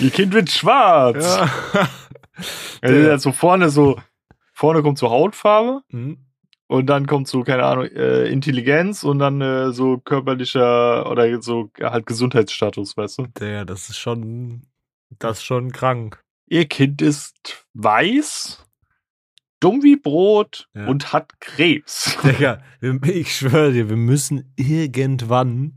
[0.00, 1.38] Ihr Kind wird schwarz.
[1.72, 1.88] Ja.
[2.80, 3.98] Also, so vorne so,
[4.52, 6.18] vorne kommt so Hautfarbe Hm.
[6.70, 11.68] Und dann kommt so, keine Ahnung, äh, Intelligenz und dann äh, so körperlicher oder so
[11.80, 13.26] halt Gesundheitsstatus, weißt du?
[13.40, 14.62] Der, das ist schon,
[15.18, 16.20] das ist schon krank.
[16.48, 18.64] Ihr Kind ist weiß,
[19.58, 20.86] dumm wie Brot Ja.
[20.86, 22.16] und hat Krebs.
[22.24, 22.62] Digga,
[23.02, 25.74] ich schwöre dir, wir müssen irgendwann,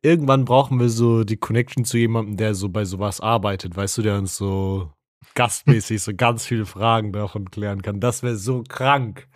[0.00, 4.02] irgendwann brauchen wir so die Connection zu jemandem, der so bei sowas arbeitet, weißt du,
[4.02, 4.92] der uns so
[5.34, 7.98] gastmäßig so ganz viele Fragen davon klären kann.
[7.98, 9.26] Das wäre so krank.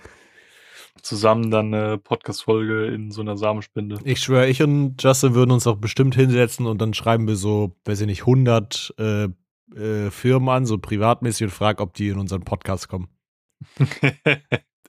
[1.03, 3.99] Zusammen dann eine Podcast-Folge in so einer Samenspende.
[4.05, 7.77] Ich schwöre, ich und Justin würden uns auch bestimmt hinsetzen und dann schreiben wir so,
[7.85, 9.25] weiß ich nicht, 100 äh,
[9.77, 13.09] äh, Firmen an, so privatmäßig und fragen, ob die in unseren Podcast kommen.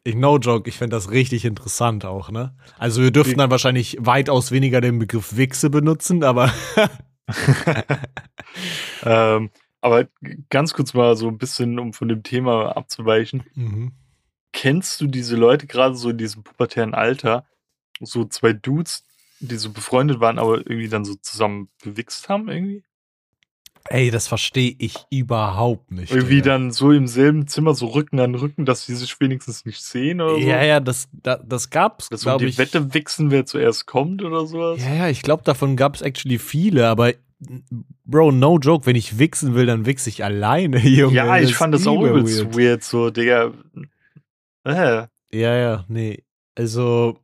[0.07, 2.55] Ich no joke, ich fände das richtig interessant auch, ne?
[2.77, 6.53] Also wir dürften dann wahrscheinlich weitaus weniger den Begriff Wichse benutzen, aber
[9.03, 9.49] ähm,
[9.81, 10.07] aber
[10.51, 13.45] ganz kurz mal so ein bisschen, um von dem Thema abzuweichen.
[13.55, 13.93] mhm.
[14.55, 17.45] Kennst du diese Leute gerade so in diesem pubertären Alter,
[17.99, 19.03] so zwei Dudes,
[19.41, 22.83] die so befreundet waren, aber irgendwie dann so zusammen gewichst haben irgendwie?
[23.89, 26.11] ey, das verstehe ich überhaupt nicht.
[26.11, 26.53] Irgendwie Digga.
[26.53, 30.21] dann so im selben Zimmer so Rücken an Rücken, dass sie sich wenigstens nicht sehen
[30.21, 30.39] oder so?
[30.39, 32.57] Ja, ja, das, da, das gab's, Dass glaube die ich.
[32.57, 34.81] Wette wichsen, wer zuerst kommt oder sowas?
[34.83, 37.13] Ja, ja, ich glaube, davon gab's actually viele, aber
[38.05, 41.13] Bro, no joke, wenn ich wichsen will, dann wichse ich alleine, Junge.
[41.13, 42.57] Ja, ich ist fand das auch übel übelst weird.
[42.57, 42.83] weird.
[42.83, 43.51] so, Digga.
[44.65, 46.23] Äh, Ja, ja, nee.
[46.57, 47.19] Also,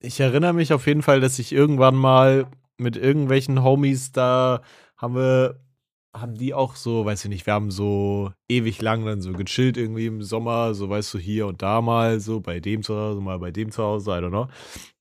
[0.00, 4.62] ich erinnere mich auf jeden Fall, dass ich irgendwann mal mit irgendwelchen Homies da
[4.96, 5.60] haben wir,
[6.16, 9.76] haben die auch so, weiß ich nicht, wir haben so ewig lang dann so gechillt
[9.76, 13.20] irgendwie im Sommer, so weißt du, hier und da mal, so bei dem zu Hause,
[13.20, 14.48] mal bei dem zu Hause, I don't know.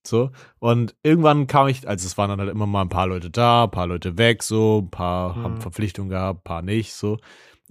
[0.06, 0.32] So.
[0.60, 3.66] Und irgendwann kam ich, also es waren dann halt immer mal ein paar Leute da,
[3.66, 5.62] ein paar Leute weg, so, ein paar haben Mhm.
[5.62, 7.18] Verpflichtungen gehabt, ein paar nicht, so.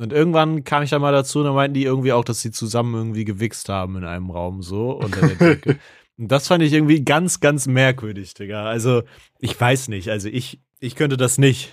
[0.02, 2.50] Und irgendwann kam ich dann mal dazu und dann meinten die irgendwie auch, dass sie
[2.50, 5.78] zusammen irgendwie gewichst haben in einem Raum so unter der Decke.
[6.18, 8.64] und das fand ich irgendwie ganz, ganz merkwürdig, Digga.
[8.64, 9.04] Also,
[9.38, 10.10] ich weiß nicht.
[10.10, 11.72] Also ich, ich könnte das nicht.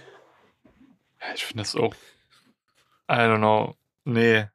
[1.34, 1.96] ich finde das auch.
[3.10, 3.76] I don't know.
[4.06, 4.46] Nee.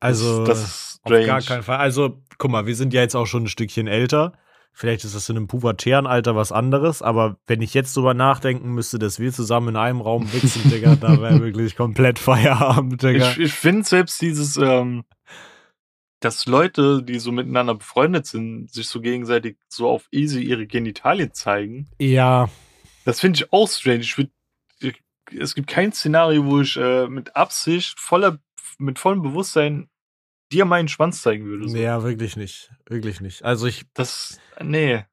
[0.00, 1.76] Also, das, das ist auf gar keinen Fall.
[1.76, 4.32] Also, guck mal, wir sind ja jetzt auch schon ein Stückchen älter.
[4.74, 8.70] Vielleicht ist das in einem pubertären Alter was anderes, aber wenn ich jetzt drüber nachdenken
[8.72, 13.32] müsste, dass wir zusammen in einem Raum wichsen, Digga, da wäre wirklich komplett Feierabend, Digga.
[13.32, 15.04] Ich, ich finde selbst dieses, ähm,
[16.20, 21.34] dass Leute, die so miteinander befreundet sind, sich so gegenseitig so auf easy ihre Genitalien
[21.34, 22.48] zeigen, ja,
[23.04, 24.00] das finde ich auch strange.
[24.00, 24.30] Ich würd,
[24.80, 25.02] ich,
[25.38, 28.38] es gibt kein Szenario, wo ich äh, mit Absicht, voller,
[28.78, 29.88] mit vollem Bewusstsein
[30.52, 31.68] dir meinen Schwanz zeigen würde.
[31.68, 31.76] So.
[31.76, 32.70] ja, wirklich nicht.
[32.88, 33.44] Wirklich nicht.
[33.44, 35.04] Also ich Das, nee.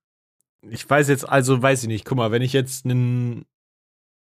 [0.70, 3.46] ich weiß jetzt, also weiß ich nicht, guck mal, wenn ich jetzt einen,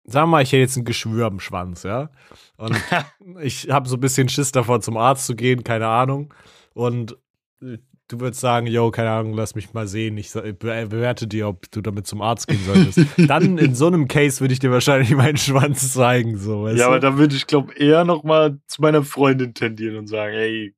[0.04, 2.10] sagen wir mal, ich hätte jetzt ein Geschwür am Schwanz, ja,
[2.56, 2.76] und
[3.42, 6.32] ich habe so ein bisschen Schiss davor, zum Arzt zu gehen, keine Ahnung,
[6.74, 7.16] und
[7.62, 11.46] äh, du würdest sagen, yo, keine Ahnung, lass mich mal sehen, ich be- bewerte dir,
[11.46, 13.00] ob du damit zum Arzt gehen solltest.
[13.28, 16.84] Dann in so einem Case würde ich dir wahrscheinlich meinen Schwanz zeigen, so, ja, du?
[16.86, 20.74] aber da würde ich, glaube eher noch mal zu meiner Freundin tendieren und sagen, ey,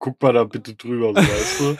[0.00, 1.76] guck mal da bitte drüber, so, weißt du?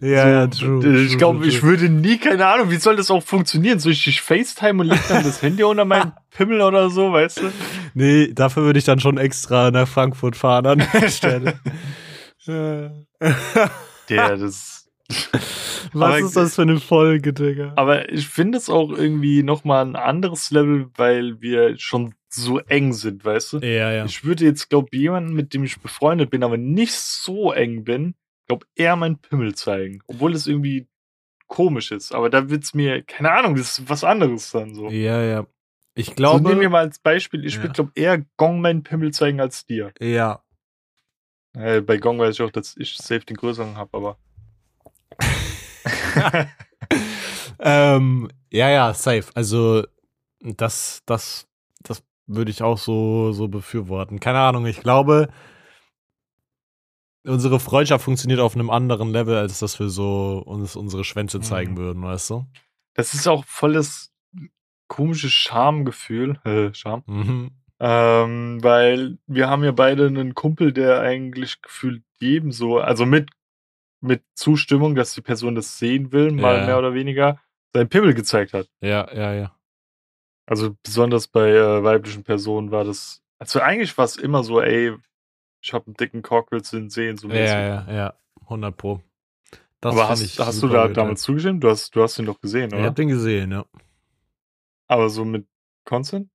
[0.06, 0.78] ja, ja, true.
[1.04, 3.78] Ich true, glaube, true, ich würde nie, keine Ahnung, wie soll das auch funktionieren?
[3.78, 7.38] Soll ich dich FaceTime und leg dann das Handy unter meinen Pimmel oder so, weißt
[7.38, 7.52] du?
[7.94, 11.58] Nee, dafür würde ich dann schon extra nach Frankfurt fahren an der Stelle.
[12.42, 12.90] Ja.
[14.08, 14.88] Der, das.
[15.92, 17.72] Was Aber- ist das für eine Folge, Digga?
[17.76, 22.92] Aber ich finde es auch irgendwie nochmal ein anderes Level, weil wir schon so eng
[22.92, 23.58] sind, weißt du?
[23.58, 24.04] Ja, ja.
[24.04, 28.14] Ich würde jetzt, glaube jemanden, mit dem ich befreundet bin, aber nicht so eng bin,
[28.46, 30.02] glaube eher meinen Pimmel zeigen.
[30.06, 30.86] Obwohl es irgendwie
[31.46, 32.12] komisch ist.
[32.12, 34.88] Aber da wird's mir, keine Ahnung, das ist was anderes dann so.
[34.90, 35.46] Ja, ja.
[35.94, 36.48] Ich So, glaube.
[36.48, 37.62] nehmen wir mal als Beispiel, ich Ja.
[37.62, 39.92] würde, glaube eher Gong meinen Pimmel zeigen als dir.
[40.00, 40.42] ja.
[41.52, 44.18] Äh, bei Gong weiß ich auch, dass ich safe den größeren habe, aber.
[47.58, 49.24] ähm, ja, ja, safe.
[49.34, 49.84] Also,
[50.40, 51.48] das, das
[52.34, 54.20] würde ich auch so, so befürworten.
[54.20, 55.28] Keine Ahnung, ich glaube,
[57.24, 61.72] unsere Freundschaft funktioniert auf einem anderen Level, als dass wir so uns unsere Schwänze zeigen
[61.72, 61.76] Mhm.
[61.78, 62.46] würden, weißt du?
[62.94, 64.12] Das ist auch voll das
[64.88, 66.38] komische Schamgefühl.
[66.44, 67.02] Äh, Scham.
[67.06, 67.50] Mhm.
[67.82, 73.30] Ähm, weil wir haben ja beide einen Kumpel, der eigentlich gefühlt jedem so, also mit,
[74.02, 76.66] mit Zustimmung, dass die Person das sehen will, mal Ja.
[76.66, 77.38] mehr oder weniger,
[77.72, 78.68] sein Pimmel gezeigt hat.
[78.80, 79.56] Ja, ja, ja.
[80.50, 84.96] Also besonders bei äh, weiblichen Personen war das, also eigentlich war es immer so, ey,
[85.62, 87.54] ich habe einen dicken Cock, willst du ihn sehen, so Ja, mäßig.
[87.88, 88.14] ja, ja.
[88.48, 89.00] 100 Pro.
[89.80, 91.62] Das Aber hast, hast du da wild, damals zugestimmt?
[91.62, 92.80] Du hast, du hast ihn doch gesehen, oder?
[92.80, 93.64] Ich hab den gesehen, ja.
[94.88, 95.46] Aber so mit
[95.84, 96.28] Consent?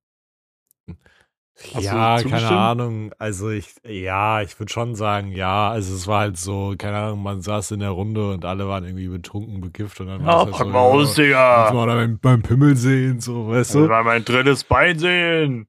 [1.72, 2.48] Hast ja, keine?
[2.48, 3.12] Ahnung.
[3.18, 5.70] Also ich, ja, ich würde schon sagen, ja.
[5.70, 8.84] Also es war halt so, keine Ahnung, man saß in der Runde und alle waren
[8.84, 11.58] irgendwie betrunken, bekifft und dann Ja, war es pack halt so, mal aus, ja, Digga!
[11.60, 13.78] Willst du mal beim, beim Pimmel sehen, so, weißt du?
[13.88, 15.66] mal mein drittes Bein sehen!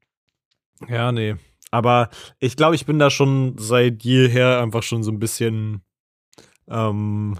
[0.89, 1.35] Ja, nee.
[1.71, 5.83] Aber ich glaube, ich bin da schon seit jeher einfach schon so ein bisschen,
[6.69, 7.39] ähm,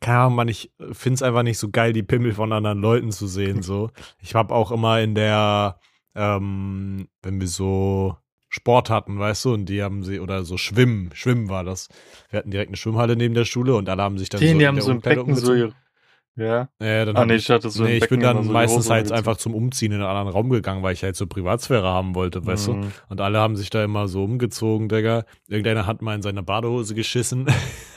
[0.00, 3.12] keine Ahnung, man, ich finde es einfach nicht so geil, die Pimmel von anderen Leuten
[3.12, 3.90] zu sehen, so.
[4.20, 5.78] Ich habe auch immer in der,
[6.14, 8.16] ähm, wenn wir so
[8.48, 11.88] Sport hatten, weißt du, und die haben sie, oder so Schwimmen, Schwimmen war das.
[12.30, 14.58] Wir hatten direkt eine Schwimmhalle neben der Schule und alle haben sich dann Den, so
[14.58, 15.74] die haben so Umkleidung Becken so umgezogen.
[16.36, 16.68] Ja.
[16.80, 18.88] Ja, dann Ah, nee, ich, ich dachte so nee, ich bin dann so die meistens
[18.88, 22.14] halt einfach zum Umziehen in einen anderen Raum gegangen, weil ich halt so Privatsphäre haben
[22.14, 22.72] wollte, weißt du.
[22.74, 22.92] Mhm.
[23.08, 25.24] Und alle haben sich da immer so umgezogen, Digga.
[25.48, 27.46] Irgendeiner hat mal in seine Badehose geschissen.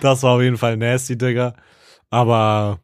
[0.00, 1.54] das war auf jeden Fall nasty, Digga.
[2.10, 2.80] Aber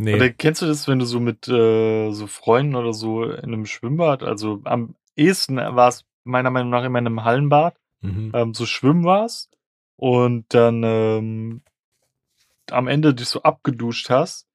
[0.00, 0.14] nee.
[0.14, 3.66] Oder kennst du das, wenn du so mit äh, so Freunden oder so in einem
[3.66, 8.32] Schwimmbad, also am ehesten war es meiner Meinung nach immer in einem Hallenbad, Mhm.
[8.34, 9.50] ähm, so schwimmen warst
[9.96, 11.60] und dann ähm,
[12.70, 14.46] am Ende dich so abgeduscht hast.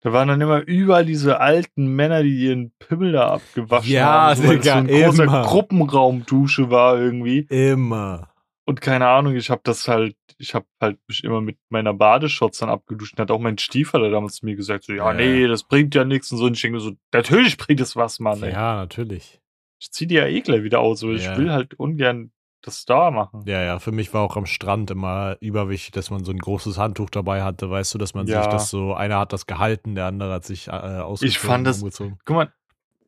[0.00, 4.36] Da waren dann immer überall diese alten Männer, die ihren Pimmel da abgewaschen Ja, haben.
[4.36, 5.42] So, es so Digga, ein großer immer.
[5.42, 7.46] Gruppenraumdusche war irgendwie.
[7.50, 8.31] Immer.
[8.64, 12.58] Und keine Ahnung, ich habe das halt, ich habe halt mich immer mit meiner Badeschotz
[12.58, 13.14] dann abgeduscht.
[13.14, 15.14] Und hat auch mein Stiefvater damals zu mir gesagt, so, ja, Ja.
[15.14, 16.44] nee, das bringt ja nichts und so.
[16.44, 18.42] Und ich denke so, natürlich bringt es was, Mann.
[18.42, 18.52] Ey.
[18.52, 19.40] Ja, natürlich.
[19.80, 21.32] Ich zieh die ja eh gleich wieder aus, aber Ja.
[21.32, 22.30] ich will halt ungern
[22.64, 23.42] das da machen.
[23.46, 26.78] Ja, ja, für mich war auch am Strand immer überwichtig, dass man so ein großes
[26.78, 28.44] Handtuch dabei hatte, weißt du, dass man Ja.
[28.44, 31.28] sich das so, einer hat das gehalten, der andere hat sich äh, ausgezogen.
[31.28, 32.18] Ich fand das- umgezogen.
[32.24, 32.52] Guck mal,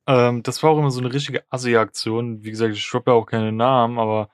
[0.08, 2.42] ähm, das war auch immer so eine richtige Assi-Aktion.
[2.42, 4.28] Wie gesagt, ich droppe ja auch keine Namen, aber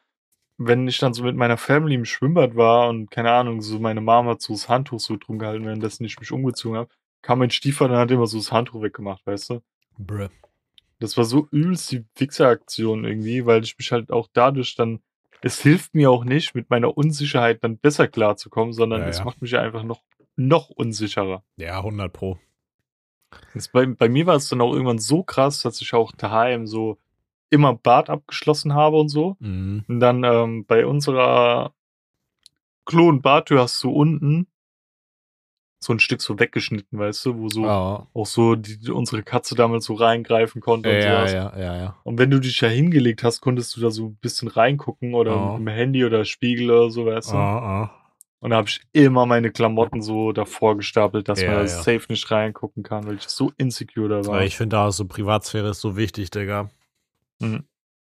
[0.62, 4.02] wenn ich dann so mit meiner Family im Schwimmbad war und keine Ahnung, so meine
[4.02, 6.90] Mama hat so das Handtuch so drum gehalten, währenddessen ich mich umgezogen habe,
[7.22, 9.62] kam mein Stiefvater und hat immer so das Handtuch weggemacht, weißt du?
[9.96, 10.28] Bruh.
[10.98, 15.00] Das war so übelst die Wichser-Aktion irgendwie, weil ich mich halt auch dadurch dann,
[15.40, 19.24] es hilft mir auch nicht, mit meiner Unsicherheit dann besser klarzukommen, sondern Ja, es ja.
[19.24, 20.02] macht mich ja einfach noch,
[20.36, 21.42] noch unsicherer.
[21.56, 22.38] Ja, 100 Pro.
[23.54, 26.66] Das bei, bei mir war es dann auch irgendwann so krass, dass ich auch daheim
[26.66, 26.98] so
[27.50, 29.36] immer Bad abgeschlossen habe und so.
[29.40, 29.84] Mhm.
[29.88, 31.74] Und dann ähm, bei unserer
[32.86, 34.46] Klo- und Badtür hast du unten
[35.82, 38.06] so ein Stück so weggeschnitten, weißt du, wo so Ja.
[38.12, 41.32] auch so die, unsere Katze damals so reingreifen konnte und Ja, sowas.
[41.32, 41.96] ja, ja, ja.
[42.04, 45.52] Und wenn du dich ja hingelegt hast, konntest du da so ein bisschen reingucken oder
[45.52, 47.36] mit dem Handy oder Spiegel oder so, weißt du.
[47.36, 47.90] Ah.
[48.40, 51.68] Und da habe ich immer meine Klamotten so davor gestapelt, dass Ja, man da ja.
[51.68, 54.42] safe nicht reingucken kann, weil ich so insecure da war.
[54.42, 56.68] Ich finde auch so Privatsphäre ist so wichtig, Digga.
[57.40, 57.64] Mhm.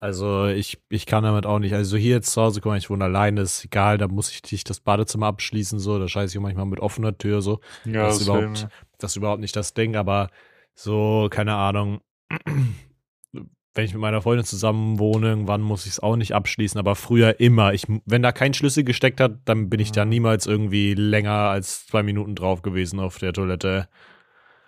[0.00, 1.72] Also ich, ich kann damit auch nicht.
[1.72, 4.42] Also hier jetzt zu Hause, guck mal, ich wohne alleine, ist egal, da muss ich
[4.52, 7.60] nicht das Badezimmer abschließen, so, da scheiße ich manchmal mit offener Tür, so.
[7.84, 10.28] ja, das ist überhaupt, das ist überhaupt nicht das Ding, aber
[10.74, 12.00] so, keine Ahnung,
[13.76, 16.94] wenn ich mit meiner Freundin zusammen wohne, irgendwann muss ich es auch nicht abschließen, aber
[16.94, 17.72] früher immer.
[17.72, 20.10] Ich, wenn da kein Schlüssel gesteckt hat, dann bin ich da Mhm.
[20.10, 23.88] niemals irgendwie länger als zwei Minuten drauf gewesen auf der Toilette.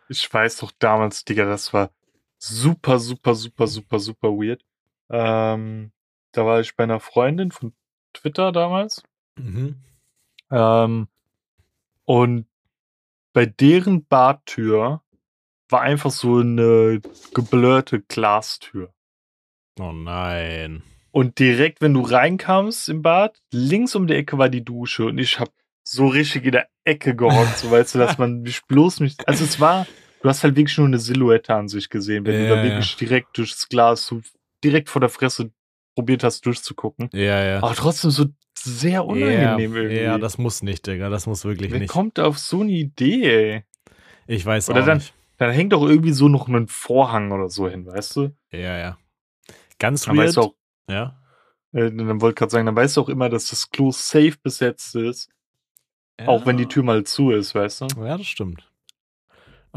[0.09, 1.91] Ich weiß doch damals, Digga, das war
[2.39, 4.63] super, super, super, super, super weird.
[5.11, 5.93] Ähm,
[6.33, 7.73] da war ich bei einer Freundin von
[8.13, 9.03] Twitter damals.
[9.37, 9.77] Mhm.
[10.51, 11.09] Ähm,
[12.05, 12.47] und
[13.33, 15.03] bei deren Badtür
[15.69, 17.01] war einfach so eine
[17.35, 18.93] geblurrte Glastür.
[19.79, 20.83] Oh nein.
[21.11, 25.19] Und direkt, wenn du reinkamst im Bad, links um die Ecke war die Dusche und
[25.19, 25.51] ich hab
[25.83, 29.27] so richtig in der Ecke gehockt, so weißt du, dass man mich bloß nicht.
[29.27, 29.87] Also es war,
[30.27, 32.63] du hast halt wirklich nur eine Silhouette an sich gesehen, wenn du Ja, da ja.
[32.65, 34.21] wirklich direkt durchs Glas so
[34.65, 35.53] direkt vor der Fresse
[35.95, 37.09] probiert hast durchzugucken.
[37.13, 37.59] Ja, ja.
[37.63, 38.27] Aber trotzdem so
[38.59, 40.01] sehr unangenehm ja, irgendwie.
[40.03, 41.11] Ja, das muss nicht, Digga.
[41.11, 41.91] Das muss wirklich Wer nicht.
[41.91, 43.23] kommt auf so eine Idee,
[43.53, 43.65] ey?
[44.27, 45.15] Ich weiß Oder auch dann- nicht.
[45.39, 48.37] dann hängt doch irgendwie so noch ein Vorhang oder so hin, weißt du?
[48.51, 48.99] Ja, ja.
[49.79, 50.27] Ganz Dann weird.
[50.27, 50.55] weißt du auch,
[50.91, 51.23] ja.
[51.73, 54.35] äh, dann wollte ich gerade sagen, dann weißt du auch immer, dass das Klo safe
[54.43, 55.31] besetzt ist,
[56.27, 57.87] auch wenn die Tür mal zu ist, weißt du?
[58.05, 58.69] Ja, das stimmt.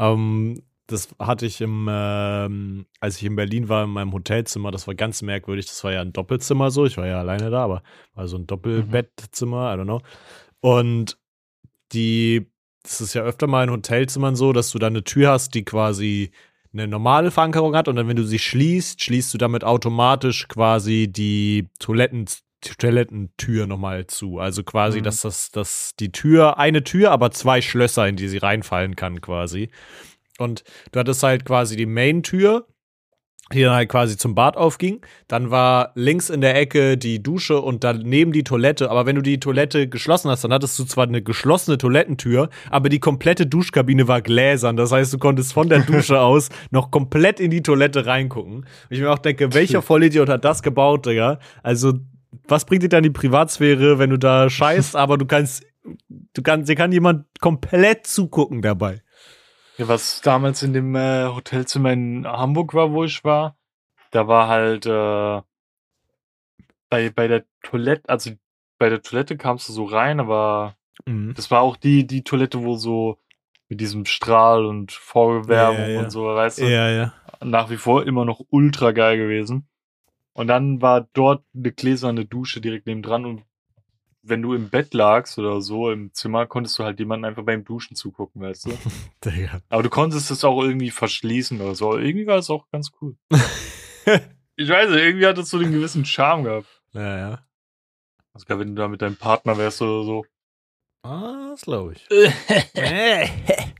[0.00, 4.86] Ähm, das hatte ich im, ähm, als ich in Berlin war, in meinem Hotelzimmer, das
[4.86, 5.66] war ganz merkwürdig.
[5.66, 6.84] Das war ja ein Doppelzimmer so.
[6.84, 7.82] Ich war ja alleine da, aber
[8.14, 10.00] war so ein Doppelbettzimmer, I don't know.
[10.60, 11.16] Und
[11.92, 12.50] die,
[12.82, 15.64] das ist ja öfter mal in Hotelzimmern so, dass du da eine Tür hast, die
[15.64, 16.32] quasi
[16.72, 21.08] eine normale Verankerung hat und dann, wenn du sie schließt, schließt du damit automatisch quasi
[21.10, 22.26] die Toiletten,
[22.60, 24.38] Toilettentür nochmal zu.
[24.38, 25.04] Also quasi, Mhm.
[25.04, 29.20] dass das, dass die Tür, eine Tür, aber zwei Schlösser, in die sie reinfallen kann,
[29.20, 29.70] quasi.
[30.38, 32.66] Und du hattest halt quasi die Main-Tür,
[33.52, 35.04] die dann halt quasi zum Bad aufging.
[35.26, 38.90] Dann war links in der Ecke die Dusche und daneben die Toilette.
[38.90, 42.88] Aber wenn du die Toilette geschlossen hast, dann hattest du zwar eine geschlossene Toilettentür, aber
[42.88, 44.76] die komplette Duschkabine war gläsern.
[44.76, 48.54] Das heißt, du konntest von der Dusche aus noch komplett in die Toilette reingucken.
[48.58, 51.40] Und ich mir auch denke, welcher Vollidiot hat das gebaut, Digga?
[51.64, 51.94] Also,
[52.48, 55.64] was bringt dir dann die Privatsphäre, wenn du da scheißt, aber du kannst,
[56.08, 59.02] du kannst, dir kann jemand komplett zugucken dabei.
[59.78, 63.56] Ja, was damals in dem äh, Hotelzimmer in Hamburg war, wo ich war,
[64.10, 65.40] da war halt äh,
[66.88, 68.30] bei, bei der Toilette, also
[68.78, 70.76] bei der Toilette kamst du so rein, aber
[71.06, 71.32] Mhm.
[71.34, 73.16] das war auch die, die Toilette, wo so
[73.68, 75.98] mit diesem Strahl und Vorwärmung Ja, ja.
[76.00, 77.14] und so, weißt du, Ja, ja.
[77.42, 79.66] nach wie vor immer noch ultra geil gewesen.
[80.32, 83.42] Und dann war dort eine gläserne Dusche direkt neben dran und
[84.22, 87.64] wenn du im Bett lagst oder so im Zimmer, konntest du halt jemanden einfach beim
[87.64, 88.78] Duschen zugucken, weißt du.
[89.24, 89.60] Digga.
[89.68, 91.96] Aber du konntest es auch irgendwie verschließen oder so.
[91.96, 93.16] Irgendwie war es auch ganz cool.
[94.56, 96.82] ich weiß nicht, irgendwie hat es so den gewissen Charme gehabt.
[96.92, 97.46] Ja, ja.
[98.32, 100.26] Also wenn du da mit deinem Partner wärst oder so.
[101.02, 102.06] Ah, das glaube ich.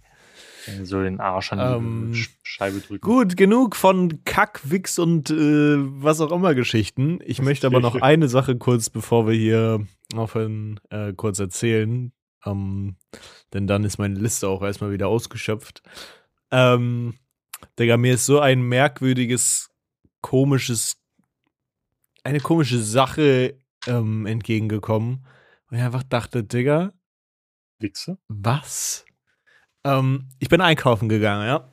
[0.84, 3.00] So den Arsch an die Ähm, Sch- Scheibe drücken.
[3.06, 7.18] Gut, genug von Kack, Wix und äh, was auch immer Geschichten.
[7.24, 12.12] Ich Das möchte aber noch eine Sache kurz, bevor wir hier aufhören, äh, kurz erzählen.
[12.44, 12.96] Ähm,
[13.52, 15.82] denn dann ist meine Liste auch erstmal wieder ausgeschöpft.
[16.50, 17.14] Ähm,
[17.78, 19.70] Digga, mir ist so ein merkwürdiges,
[20.20, 20.96] komisches,
[22.24, 25.26] eine komische Sache ähm, entgegengekommen.
[25.70, 26.92] Und ich einfach dachte, Digga,
[27.78, 28.18] Wichse?
[28.28, 29.04] was?
[29.84, 31.68] Ähm, ich bin einkaufen gegangen, ja.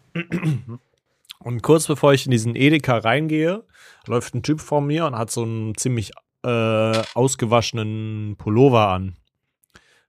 [1.40, 3.64] Und kurz bevor ich in diesen Edeka reingehe,
[4.08, 6.12] läuft ein Typ vor mir und hat so einen ziemlich
[6.44, 9.16] äh, ausgewaschenen Pullover an.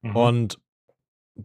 [0.02, 0.16] Mhm.
[0.16, 0.58] Und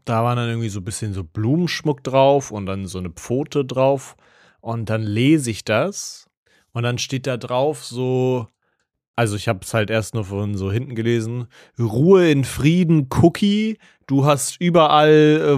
[0.06, 3.66] da war dann irgendwie so ein bisschen so Blumenschmuck drauf und dann so eine Pfote
[3.66, 4.16] drauf.
[4.62, 6.30] Und dann lese ich das
[6.72, 8.48] und dann steht da drauf so,
[9.16, 11.48] also ich habe es halt erst nur von so hinten gelesen,
[11.78, 13.78] Ruhe in Frieden, Cookie,
[14.08, 15.10] du hast überall,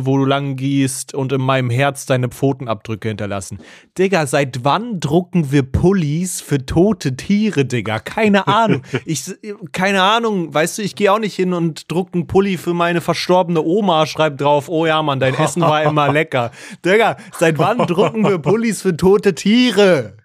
[0.01, 3.59] äh, wo du lang gehst und in meinem Herz deine Pfotenabdrücke hinterlassen.
[3.97, 7.99] Digga, seit wann drucken wir Pullis für tote Tiere, Digga?
[7.99, 8.81] Keine Ahnung.
[9.05, 9.23] Ich,
[9.71, 13.01] keine Ahnung, weißt du, ich gehe auch nicht hin und druck einen Pulli für meine
[13.01, 16.51] verstorbene Oma, schreib drauf, oh ja, Mann, dein Essen war immer lecker.
[16.83, 20.17] Digga, seit wann drucken wir Pullis für tote Tiere?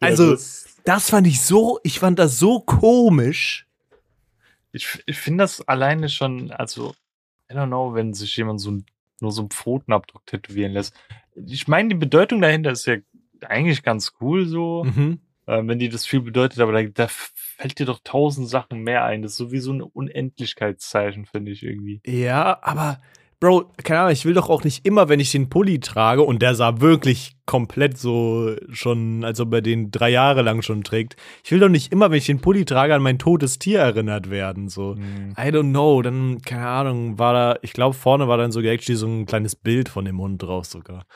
[0.00, 3.66] Also, das- das fand ich so, ich fand das so komisch.
[4.72, 6.94] ich ich finde das alleine schon, also,
[7.50, 8.86] I don't know, wenn sich jemand so ein,
[9.20, 10.94] nur so einen Pfotenabdruck tätowieren lässt.
[11.46, 12.96] Ich meine, die Bedeutung dahinter ist ja
[13.42, 15.18] eigentlich ganz cool so, Mhm.
[15.46, 19.04] äh, wenn die das viel bedeutet, aber da, da fällt dir doch tausend Sachen mehr
[19.04, 19.22] ein.
[19.22, 22.00] Das ist sowieso ein Unendlichkeitszeichen, finde ich irgendwie.
[22.06, 23.00] Ja, aber
[23.40, 26.42] Bro, keine Ahnung, ich will doch auch nicht immer, wenn ich den Pulli trage, und
[26.42, 31.16] der sah wirklich komplett so schon, als ob er den drei Jahre lang schon trägt.
[31.42, 34.28] Ich will doch nicht immer, wenn ich den Pulli trage, an mein totes Tier erinnert
[34.28, 34.68] werden.
[34.68, 34.94] So.
[34.94, 35.34] Mhm.
[35.38, 36.02] I don't know.
[36.02, 39.56] Dann, keine Ahnung, war da, ich glaube, vorne war dann sogar actually so ein kleines
[39.56, 41.06] Bild von dem Hund drauf sogar.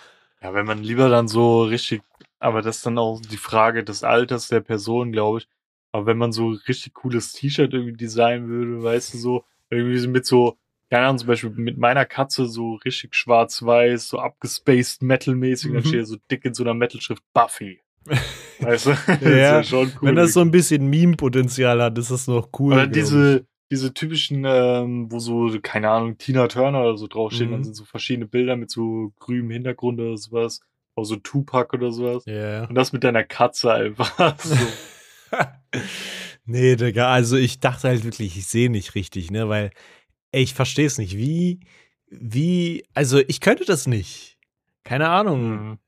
[0.42, 2.00] Ja, wenn man lieber dann so richtig,
[2.38, 5.48] aber das ist dann auch die Frage des Alters der Person, glaube ich.
[5.92, 10.08] Aber wenn man so richtig cooles T-Shirt irgendwie designen würde, weißt du, so, irgendwie so
[10.08, 10.56] mit so,
[10.94, 15.86] keine Ahnung, zum Beispiel mit meiner Katze so richtig schwarz-weiß, so abgespaced Metal-mäßig, dann Mhm.
[15.88, 17.80] steht so dick in so einer Metal-Schrift Buffy.
[18.60, 18.90] Weißt du?
[19.06, 20.08] das Ja, wär schon cool.
[20.08, 22.74] Wenn das so ein bisschen Meme-Potenzial hat, ist das noch cool.
[22.74, 27.54] Oder diese, diese typischen, ähm, wo so, keine Ahnung, Tina Turner oder so draufstehen, Mhm.
[27.54, 30.60] dann sind so verschiedene Bilder mit so grünem Hintergrund oder sowas.
[30.94, 32.22] Auch so Tupac oder sowas.
[32.26, 32.66] Ja.
[32.66, 34.38] Und das mit deiner Katze einfach.
[34.38, 34.56] so.
[36.44, 39.70] nee, Digga, also ich dachte halt wirklich, ich sehe nicht richtig, ne, weil,
[40.42, 41.16] ich verstehe es nicht.
[41.16, 41.60] Wie,
[42.08, 44.38] wie, also ich könnte das nicht.
[44.84, 45.50] Keine Ahnung.
[45.50, 45.78] Mhm.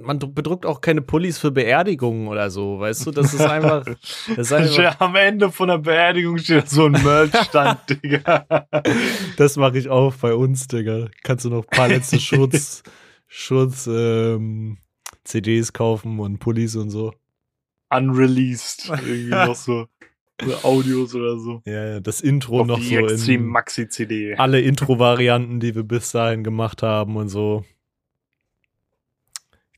[0.00, 3.10] Man dr- bedruckt auch keine Pullis für Beerdigungen oder so, weißt du?
[3.10, 7.80] Das ist einfach, das ist einfach, Am Ende von der Beerdigung steht so ein Merchstand,
[8.04, 8.46] Digga.
[9.36, 11.08] das mache ich auch bei uns, Digga.
[11.24, 12.84] Kannst du noch ein paar letzte Schutz,
[13.26, 14.78] Schutz, ähm,
[15.24, 17.12] CDs kaufen und Pullis und so.
[17.90, 18.88] Unreleased.
[18.90, 19.86] Irgendwie noch so,
[20.44, 21.62] so Audios oder so.
[21.66, 24.34] Ja, ja, das Intro Auf noch die so Extreme in Maxi CD.
[24.36, 27.64] alle Intro-Varianten, die wir bis dahin gemacht haben und so.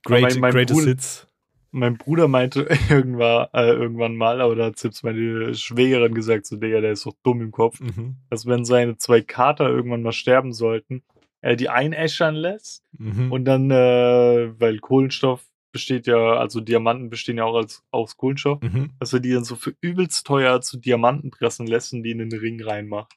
[0.04, 1.26] Great, mein- mein greatest Bruder- Hits.
[1.72, 6.56] Mein Bruder meinte irgendwann, äh, irgendwann mal, aber da hat selbst meine Schwägerin gesagt, so,
[6.56, 8.16] Digga, der ist doch dumm im Kopf, Mhm.
[8.28, 11.02] dass wenn seine zwei Kater irgendwann mal sterben sollten,
[11.42, 13.30] er die einäschern lässt Mhm.
[13.30, 18.60] und dann, äh, weil Kohlenstoff besteht ja, also Diamanten bestehen ja auch als, aus Kohlenstoff,
[18.62, 18.90] mhm.
[18.98, 22.18] dass er die dann so für übelst teuer zu Diamanten pressen lässt und die in
[22.18, 23.14] den Ring reinmacht.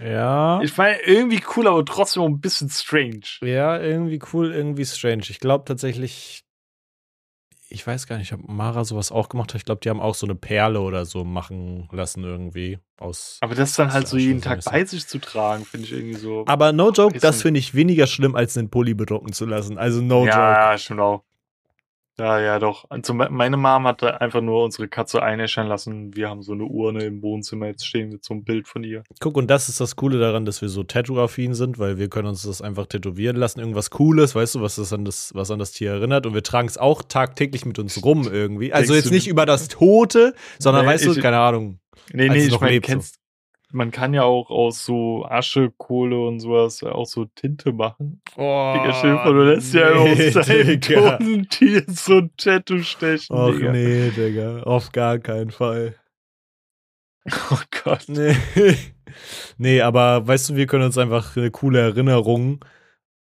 [0.00, 0.60] Ja.
[0.62, 3.24] Ich meine, irgendwie cool, aber trotzdem ein bisschen strange.
[3.42, 5.24] Ja, irgendwie cool, irgendwie strange.
[5.28, 6.44] Ich glaube tatsächlich,
[7.70, 9.60] ich weiß gar nicht, ob Mara sowas auch gemacht hat.
[9.60, 13.38] Ich glaube, die haben auch so eine Perle oder so machen lassen irgendwie aus.
[13.40, 16.18] Aber das dann halt so jeden schon Tag bei sich zu tragen, finde ich irgendwie
[16.18, 16.44] so.
[16.46, 19.76] Aber no joke, das finde ich weniger schlimm, als den Pulli bedrucken zu lassen.
[19.78, 20.30] Also no joke.
[20.30, 21.24] ja, ja, stimmt auch.
[22.20, 22.84] Ja, ja, doch.
[22.90, 26.16] Also me- meine Mom hat einfach nur unsere Katze einäschern lassen.
[26.16, 29.04] Wir haben so eine Urne im Wohnzimmer jetzt stehen mit so einem Bild von ihr.
[29.20, 32.26] Guck, und das ist das Coole daran, dass wir so tattoo-affin sind, weil wir können
[32.28, 33.60] uns das einfach tätowieren lassen.
[33.60, 36.26] Irgendwas Cooles, weißt du, was das an das, was an das Tier erinnert.
[36.26, 38.72] Und wir tragen es auch tagtäglich mit uns rum irgendwie.
[38.72, 41.78] Also Denkst jetzt nicht über das Tote, sondern Nee, weißt du, ich- keine Ahnung.
[42.12, 42.92] Nee, nee, ich meine, lebt, so.
[43.72, 48.22] Man kann ja auch aus so Asche, Kohle und sowas auch so Tinte machen.
[48.36, 52.78] Oh, Digga, stell dir vor, du lässt ja nee, aus deinem Tier so ein Tattoo
[52.80, 53.72] stechen, Och Digga.
[53.72, 54.62] nee, Digga.
[54.62, 55.94] Auf gar keinen Fall.
[57.50, 58.04] Oh Gott.
[58.08, 58.34] Nee.
[59.58, 62.64] nee, aber weißt du, wir können uns einfach eine coole Erinnerung,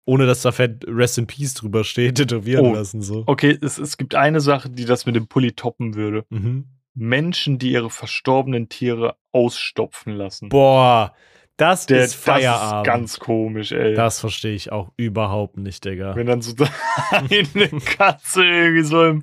[0.06, 2.74] ohne dass da fett Rest in Peace drüber steht, tätowieren Oh.
[2.74, 3.02] lassen.
[3.02, 3.24] So.
[3.26, 6.24] Okay, es, es gibt eine Sache, die das mit dem Pulli toppen würde.
[6.30, 6.66] Mhm.
[6.98, 10.50] Menschen, die ihre verstorbenen Tiere ausstopfen lassen.
[10.50, 11.14] Boah,
[11.58, 12.72] das Der, ist Feierabend.
[12.72, 13.96] Das ist ganz komisch, ey.
[13.96, 16.16] Das verstehe ich auch überhaupt nicht, Digga.
[16.16, 16.54] Wenn dann so
[17.12, 19.22] eine Katze irgendwie so im,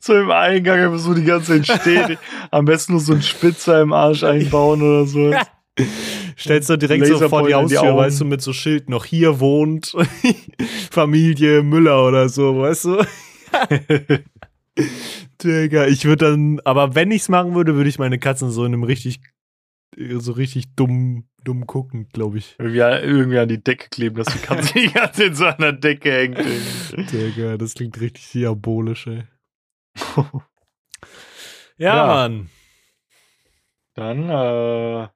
[0.00, 2.18] so im Eingang einfach so die ganze Zeit steht.
[2.50, 5.32] Am besten nur so einen Spitzer im Arsch einbauen oder so.
[6.38, 7.98] Stellst du direkt so vor die die Haustür, Augen.
[7.98, 9.94] weißt du, mit so Schild noch hier wohnt
[10.90, 13.04] Familie Müller oder so, weißt du?
[15.42, 18.72] Digga, ich würde dann, aber wenn ich's machen würde, würde ich meine Katzen so in
[18.74, 19.20] einem richtig,
[19.96, 22.56] so richtig dumm, dumm gucken, glaube ich.
[22.58, 25.72] irgendwie, irgendwie an die Decke kleben, dass die Katze die ganze Zeit so an der
[25.72, 27.12] Decke hängt.
[27.12, 29.24] Digga, das klingt richtig diabolisch, ey.
[31.76, 32.06] Ja, Ja.
[32.06, 32.50] Mann.
[33.94, 35.08] Dann, äh,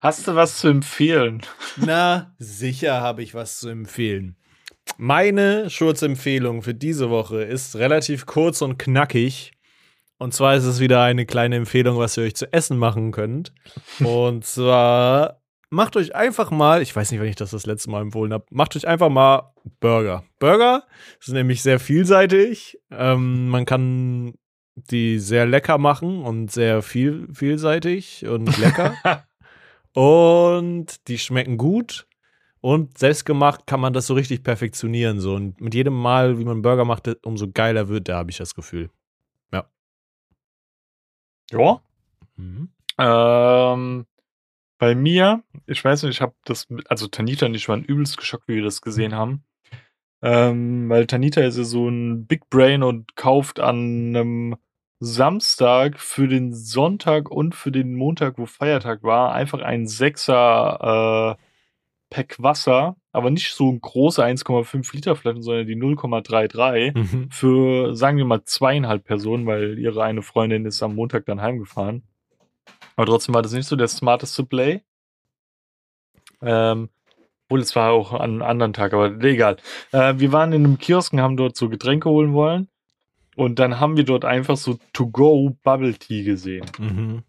[0.00, 1.42] hast du was zu empfehlen?
[1.76, 4.36] Na, sicher habe ich was zu empfehlen.
[4.98, 9.52] Meine Schurzempfehlung für diese Woche ist relativ kurz und knackig.
[10.18, 13.52] Und zwar ist es wieder eine kleine Empfehlung, was ihr euch zu essen machen könnt.
[14.00, 18.00] Und zwar macht euch einfach mal, ich weiß nicht, wenn ich das das letzte Mal
[18.00, 20.24] empfohlen habe, macht euch einfach mal Burger.
[20.38, 20.84] Burger
[21.20, 22.78] ist nämlich sehr vielseitig.
[22.90, 24.34] Ähm, man kann
[24.76, 28.94] die sehr lecker machen und sehr viel, vielseitig und lecker.
[29.96, 32.05] Und die schmecken gut.
[32.66, 35.20] Und selbstgemacht kann man das so richtig perfektionieren.
[35.20, 35.36] So.
[35.36, 38.38] Und mit jedem Mal, wie man einen Burger macht, umso geiler wird der, habe ich
[38.38, 38.90] das Gefühl.
[41.52, 41.80] Ja.
[42.34, 42.70] Mhm.
[42.98, 44.06] Ähm,
[44.78, 48.48] bei mir, ich weiß nicht, ich habe das, also Tanita und ich waren übelst geschockt,
[48.48, 49.44] wie wir das gesehen haben.
[50.20, 53.76] Ähm, weil Tanita ist ja so ein Big Brain und kauft an
[54.16, 54.56] einem
[54.98, 61.45] Samstag für den Sonntag und für den Montag, wo Feiertag war, einfach ein Sechser äh,
[62.10, 67.30] Pack Wasser, aber nicht so ein große 1,5 Liter Flaschen, sondern die 0,33 Mhm.
[67.30, 72.02] für, sagen wir mal, zweieinhalb Personen, weil ihre eine Freundin ist am Montag dann heimgefahren.
[72.96, 74.82] Aber trotzdem war das nicht so der smarteste Play.
[76.42, 76.88] Ähm,
[77.48, 79.56] obwohl es war auch an einem anderen Tag, aber egal.
[79.92, 82.68] Äh, wir waren in einem Kiosk und haben dort so Getränke holen wollen.
[83.36, 86.64] Und dann haben wir dort einfach so To-Go Bubble Tea gesehen.
[86.78, 87.22] Mhm.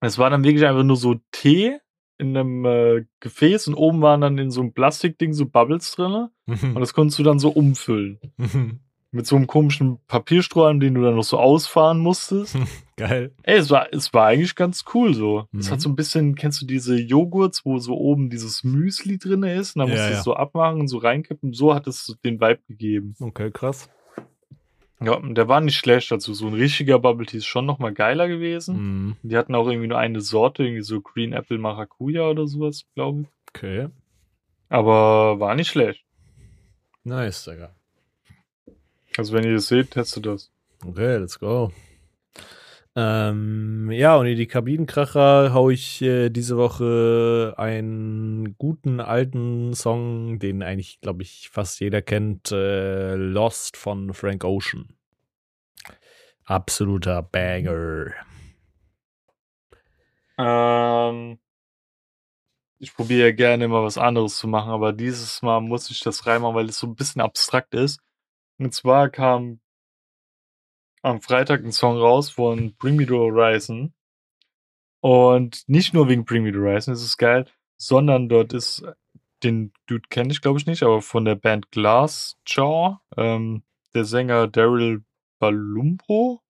[0.00, 1.78] Es war dann wirklich einfach nur so Tee
[2.18, 6.28] in einem äh, Gefäß und oben waren dann in so einem Plastikding so Bubbles drin.
[6.46, 6.74] Und Mhm.
[6.80, 8.18] das konntest du dann so umfüllen.
[8.36, 8.80] Mhm.
[9.10, 12.54] Mit so einem komischen Papierstrohhalm, den du dann noch so ausfahren musstest.
[12.96, 13.32] Geil.
[13.42, 15.46] Ey, es war, es war eigentlich ganz cool so.
[15.56, 15.72] Es Mhm.
[15.72, 19.76] hat so ein bisschen, kennst du diese Joghurts, wo so oben dieses Müsli drin ist?
[19.76, 20.18] Und dann Ja, musst du ja.
[20.18, 21.52] es so abmachen und so reinkippen.
[21.54, 23.14] So hat es den Vibe gegeben.
[23.20, 23.88] Okay, krass.
[25.00, 26.10] Ja, der war nicht schlecht.
[26.12, 28.76] Also so ein richtiger Bubble Tea ist schon nochmal geiler gewesen.
[28.76, 29.16] Mhm.
[29.22, 33.22] Die hatten auch irgendwie nur eine Sorte, irgendwie so Green Apple Maracuja oder sowas, glaube
[33.22, 33.28] ich.
[33.50, 33.88] Okay.
[34.68, 36.04] Aber war nicht schlecht.
[37.04, 37.74] Nice, Digga.
[39.16, 40.50] Also wenn ihr das seht, testet das.
[40.84, 41.72] Okay, let's go.
[43.00, 50.40] Ähm, ja, und in die Kabinenkracher hau ich äh, diese Woche einen guten alten Song,
[50.40, 54.96] den eigentlich, glaube ich, fast jeder kennt, äh, Lost von Frank Ocean.
[56.44, 58.14] Absoluter Banger.
[60.36, 61.38] Ähm,
[62.80, 66.56] ich probiere gerne immer was anderes zu machen, aber dieses Mal muss ich das reinmachen,
[66.56, 68.00] weil es so ein bisschen abstrakt ist.
[68.58, 69.60] Und zwar kam
[71.08, 73.92] am Freitag ein Song raus von Bring Me the Horizon.
[75.00, 77.46] Und nicht nur wegen Bring Me the Horizon ist es geil,
[77.76, 78.84] sondern dort ist,
[79.42, 83.62] den Dude kenne ich glaube ich nicht, aber von der Band Glassjaw, ähm,
[83.94, 85.02] der Sänger Daryl
[85.38, 86.42] Palumbo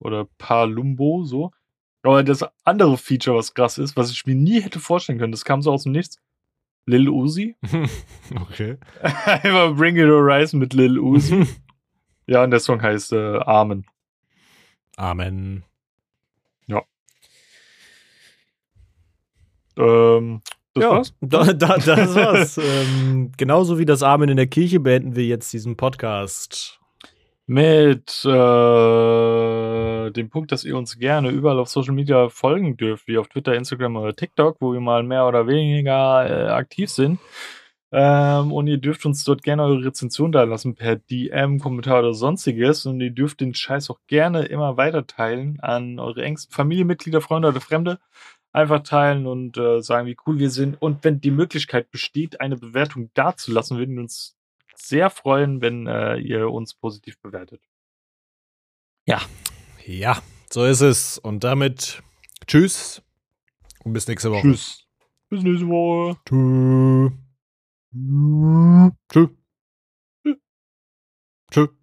[0.00, 1.52] oder Palumbo, so.
[2.02, 5.44] Aber das andere Feature, was krass ist, was ich mir nie hätte vorstellen können, das
[5.44, 6.18] kam so aus dem Nichts.
[6.86, 7.54] Lil Uzi.
[8.40, 8.78] okay.
[9.02, 11.46] Einfach Bring It Horizon mit Lil Uzi.
[12.28, 13.84] ja, und der Song heißt äh, Amen.
[14.96, 15.64] Amen.
[19.78, 20.40] Ähm,
[20.74, 21.14] das ja, war's?
[21.20, 22.58] Da, da, das war's.
[22.62, 26.80] ähm, genauso wie das Amen in der Kirche beenden wir jetzt diesen Podcast.
[27.46, 33.16] Mit äh, dem Punkt, dass ihr uns gerne überall auf Social Media folgen dürft, wie
[33.16, 37.18] auf Twitter, Instagram oder TikTok, wo wir mal mehr oder weniger äh, aktiv sind.
[37.90, 42.14] Ähm, und ihr dürft uns dort gerne eure Rezension da lassen per DM, Kommentar oder
[42.14, 42.86] sonstiges.
[42.86, 47.48] Und ihr dürft den Scheiß auch gerne immer weiter teilen an eure engsten Familienmitglieder, Freunde
[47.48, 47.98] oder Fremde.
[48.52, 50.80] Einfach teilen und äh, sagen, wie cool wir sind.
[50.80, 54.36] Und wenn die Möglichkeit besteht, eine Bewertung dazulassen, würden wir uns
[54.74, 57.60] sehr freuen, wenn äh, ihr uns positiv bewertet.
[59.86, 60.18] Ja,
[60.50, 61.18] so ist es.
[61.18, 62.02] Und damit
[62.46, 63.02] tschüss
[63.84, 64.42] und bis nächste Woche.
[64.42, 64.84] Tschüss.
[65.30, 66.18] Bis nächste Woche.
[66.26, 67.27] Tschüss.
[67.92, 69.22] Tschö.
[71.50, 71.77] Tschö.